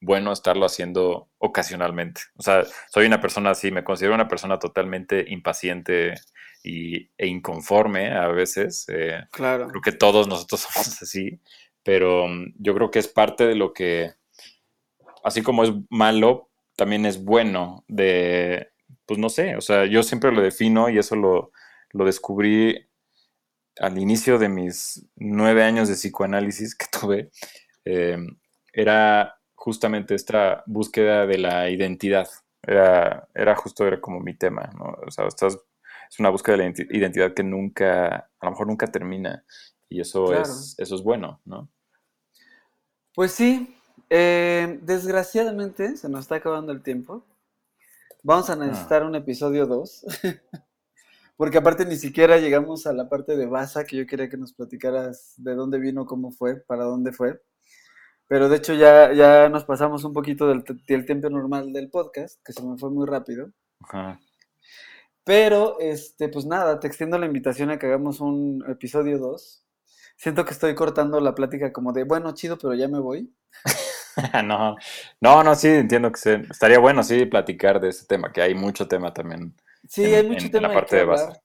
[0.00, 2.22] bueno estarlo haciendo ocasionalmente.
[2.36, 6.14] O sea, soy una persona así, me considero una persona totalmente impaciente
[6.62, 8.86] y, e inconforme a veces.
[8.88, 9.68] Eh, claro.
[9.68, 11.40] Creo que todos nosotros somos así,
[11.82, 14.12] pero um, yo creo que es parte de lo que,
[15.24, 18.70] así como es malo, también es bueno de,
[19.06, 21.52] pues no sé, o sea, yo siempre lo defino y eso lo,
[21.90, 22.86] lo descubrí
[23.78, 27.30] al inicio de mis nueve años de psicoanálisis que tuve,
[27.84, 28.18] eh,
[28.72, 32.28] era justamente esta búsqueda de la identidad.
[32.62, 34.96] Era, era justo era como mi tema, ¿no?
[35.06, 35.58] O sea, estás,
[36.10, 39.44] es una búsqueda de la identidad que nunca, a lo mejor nunca termina.
[39.88, 40.42] Y eso, claro.
[40.42, 41.68] es, eso es bueno, ¿no?
[43.14, 43.76] Pues sí,
[44.08, 47.24] eh, desgraciadamente se nos está acabando el tiempo.
[48.22, 49.06] Vamos a necesitar ah.
[49.06, 50.06] un episodio 2.
[51.36, 54.52] Porque aparte ni siquiera llegamos a la parte de Baza, que yo quería que nos
[54.52, 57.40] platicaras de dónde vino, cómo fue, para dónde fue.
[58.26, 62.40] Pero de hecho ya, ya nos pasamos un poquito del, del tiempo normal del podcast,
[62.44, 63.50] que se me fue muy rápido.
[63.80, 64.20] Ajá.
[65.24, 69.64] Pero, este, pues nada, te extiendo la invitación a que hagamos un episodio 2.
[70.16, 73.32] Siento que estoy cortando la plática como de, bueno, chido, pero ya me voy.
[74.44, 74.76] no,
[75.20, 78.54] no, no, sí, entiendo que se, estaría bueno, sí, platicar de ese tema, que hay
[78.54, 79.54] mucho tema también.
[79.88, 81.40] Sí, en, hay mucho en, tema en la parte de base.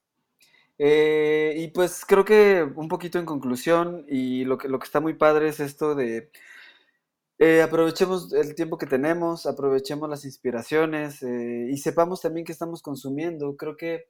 [0.78, 5.00] Eh, y pues creo que un poquito en conclusión, y lo que, lo que está
[5.00, 6.30] muy padre es esto de
[7.40, 12.82] eh, aprovechemos el tiempo que tenemos, aprovechemos las inspiraciones eh, y sepamos también que estamos
[12.82, 13.56] consumiendo.
[13.58, 14.06] Creo que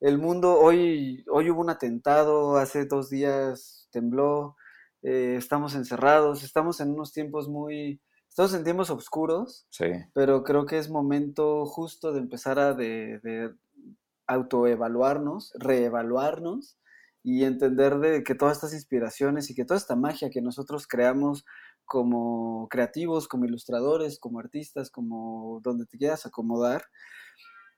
[0.00, 4.56] el mundo, hoy, hoy hubo un atentado, hace dos días tembló,
[5.02, 9.86] eh, estamos encerrados, estamos en unos tiempos muy, estamos en tiempos oscuros, Sí.
[10.14, 13.54] pero creo que es momento justo de empezar a de, de
[14.26, 16.78] autoevaluarnos, reevaluarnos
[17.22, 21.44] y entender de que todas estas inspiraciones y que toda esta magia que nosotros creamos
[21.86, 26.84] como creativos, como ilustradores, como artistas, como donde te quieras acomodar,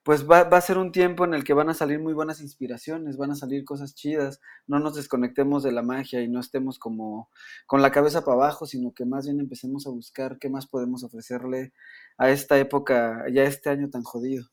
[0.02, 2.40] pues va, va, a ser un tiempo en el que van a salir muy buenas
[2.40, 6.78] inspiraciones, van a salir cosas chidas, no nos desconectemos de la magia y no estemos
[6.78, 7.28] como
[7.66, 11.04] con la cabeza para abajo, sino que más bien empecemos a buscar qué más podemos
[11.04, 11.74] ofrecerle
[12.16, 14.46] a esta época, ya este año tan jodido.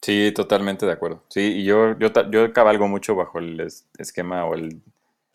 [0.00, 1.24] Sí, totalmente de acuerdo.
[1.28, 3.60] Sí, y yo, yo, yo cabalgo mucho bajo el
[3.98, 4.82] esquema o el,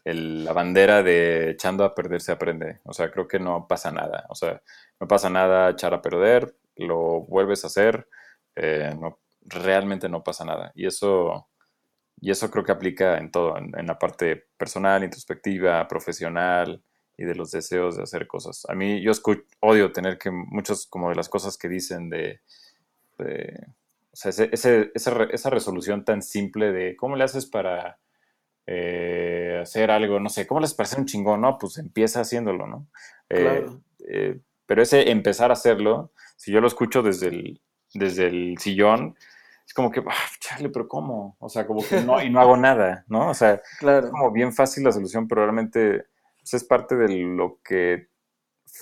[0.07, 2.79] el, la bandera de echando a perder se aprende.
[2.85, 4.25] O sea, creo que no pasa nada.
[4.29, 4.61] O sea,
[4.99, 8.07] no pasa nada echar a perder, lo vuelves a hacer,
[8.55, 10.71] eh, no, realmente no pasa nada.
[10.75, 11.49] Y eso,
[12.21, 16.81] y eso creo que aplica en todo, en, la parte personal, introspectiva, profesional
[17.17, 18.65] y de los deseos de hacer cosas.
[18.69, 19.11] A mí yo
[19.61, 22.41] odio tener que muchas como de las cosas que dicen de,
[23.17, 23.67] de
[24.11, 27.99] o sea, ese, ese, esa, esa, resolución tan simple de cómo le haces para
[28.67, 31.57] eh, hacer algo, no sé, cómo les parece un chingón, ¿no?
[31.57, 32.87] Pues empieza haciéndolo, ¿no?
[33.29, 33.81] Claro.
[34.07, 37.61] Eh, pero ese empezar a hacerlo, si yo lo escucho desde el,
[37.93, 39.15] desde el sillón,
[39.65, 41.37] es como que, ah, chale, pero ¿cómo?
[41.39, 43.29] O sea, como que no, y no hago nada, ¿no?
[43.29, 44.07] O sea, claro.
[44.07, 46.05] es como bien fácil la solución, pero realmente
[46.39, 48.09] pues, es parte de lo que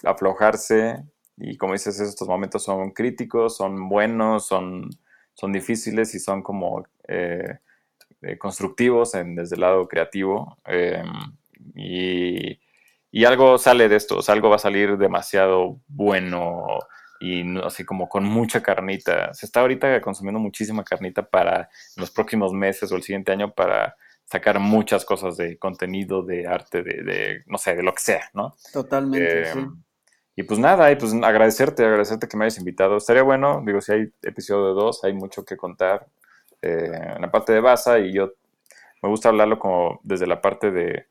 [0.03, 1.03] aflojarse,
[1.37, 4.89] y como dices, estos momentos son críticos, son buenos, son,
[5.35, 7.59] son difíciles y son como eh,
[8.25, 10.57] eh, constructivos en, desde el lado creativo.
[10.65, 11.03] Eh,
[11.75, 12.59] y,
[13.11, 16.79] y algo sale de esto, o sea, algo va a salir demasiado bueno
[17.19, 19.33] y así como con mucha carnita.
[19.33, 23.95] Se está ahorita consumiendo muchísima carnita para los próximos meses o el siguiente año para
[24.25, 28.29] sacar muchas cosas de contenido, de arte, de, de no sé, de lo que sea,
[28.33, 28.55] ¿no?
[28.73, 29.59] Totalmente, eh, sí.
[30.37, 32.97] Y pues nada, y pues agradecerte, agradecerte que me hayas invitado.
[32.97, 36.05] Estaría bueno, digo, si hay episodio 2, hay mucho que contar
[36.61, 38.33] eh, en la parte de Baza y yo
[39.01, 41.07] me gusta hablarlo como desde la parte de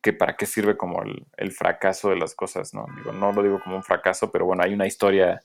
[0.00, 2.86] que para qué sirve como el, fracaso de las cosas, ¿no?
[2.96, 5.42] Digo, no lo digo como un fracaso, pero bueno, hay una historia,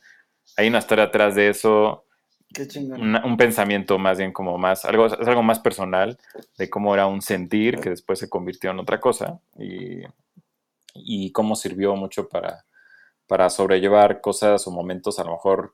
[0.57, 2.05] hay una historia atrás de eso.
[2.53, 6.17] Qué un pensamiento más bien como más, algo, es algo más personal
[6.57, 10.01] de cómo era un sentir que después se convirtió en otra cosa y,
[10.93, 12.65] y cómo sirvió mucho para,
[13.27, 15.73] para sobrellevar cosas o momentos a lo mejor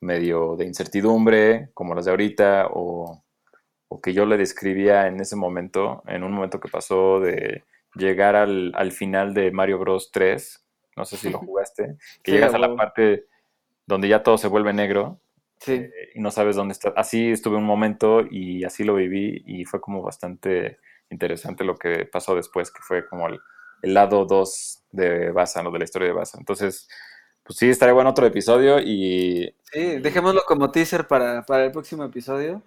[0.00, 3.24] medio de incertidumbre, como las de ahorita, o,
[3.88, 8.36] o que yo le describía en ese momento, en un momento que pasó de llegar
[8.36, 10.64] al, al final de Mario Bros 3,
[10.96, 13.26] no sé si lo jugaste, que llegas a la parte
[13.86, 15.20] donde ya todo se vuelve negro
[15.66, 16.92] eh, y no sabes dónde está.
[16.96, 20.78] Así estuve un momento y así lo viví y fue como bastante
[21.10, 23.40] interesante lo que pasó después, que fue como el,
[23.82, 26.38] el lado 2 de Baza, lo de la historia de Baza.
[26.38, 26.88] Entonces,
[27.48, 29.54] pues sí, estaría bueno otro episodio y...
[29.72, 32.62] Sí, dejémoslo como teaser para, para el próximo episodio.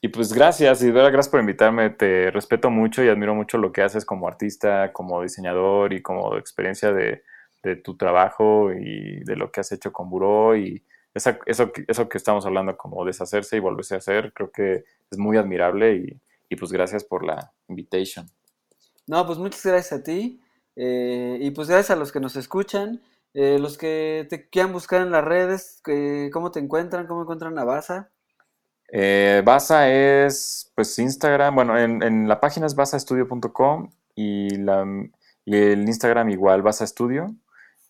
[0.00, 1.90] Y pues gracias, y de verdad gracias por invitarme.
[1.90, 6.36] Te respeto mucho y admiro mucho lo que haces como artista, como diseñador y como
[6.36, 7.24] experiencia de,
[7.82, 12.46] tu trabajo y de lo que has hecho con Buró y eso, eso que estamos
[12.46, 16.70] hablando como deshacerse y volverse a hacer, creo que es muy admirable y, y pues
[16.70, 18.30] gracias por la invitation.
[19.08, 20.40] No, pues muchas gracias a ti
[20.76, 23.02] eh, y pues gracias a los que nos escuchan,
[23.34, 25.82] eh, los que te quieran buscar en las redes,
[26.32, 27.06] ¿cómo te encuentran?
[27.06, 28.10] ¿Cómo encuentran a Baza?
[28.92, 34.84] Eh, Basa es, pues, Instagram, bueno, en, la página es basastudio.com y, la,
[35.44, 37.28] y el Instagram igual, Basa Studio,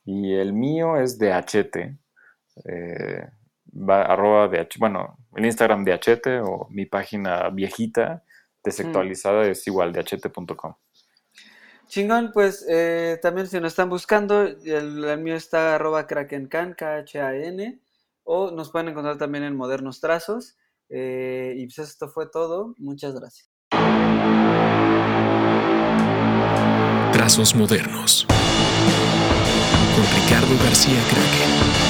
[0.05, 1.77] y el mío es DHT,
[2.67, 3.29] eh,
[3.89, 8.23] arroba DH, bueno, el Instagram DHT o mi página viejita,
[8.63, 10.75] desactualizada, es igual DHT.com.
[11.91, 17.81] Chingón, pues eh, también si nos están buscando, el, mío está arroba krakencan, K-H-A-N,
[18.23, 20.57] o nos pueden encontrar también en Modernos Trazos.
[20.89, 22.77] Eh, y pues esto fue todo.
[22.79, 23.51] Muchas gracias.
[27.13, 28.25] Trazos modernos.
[29.97, 31.90] Con Ricardo García Kraken.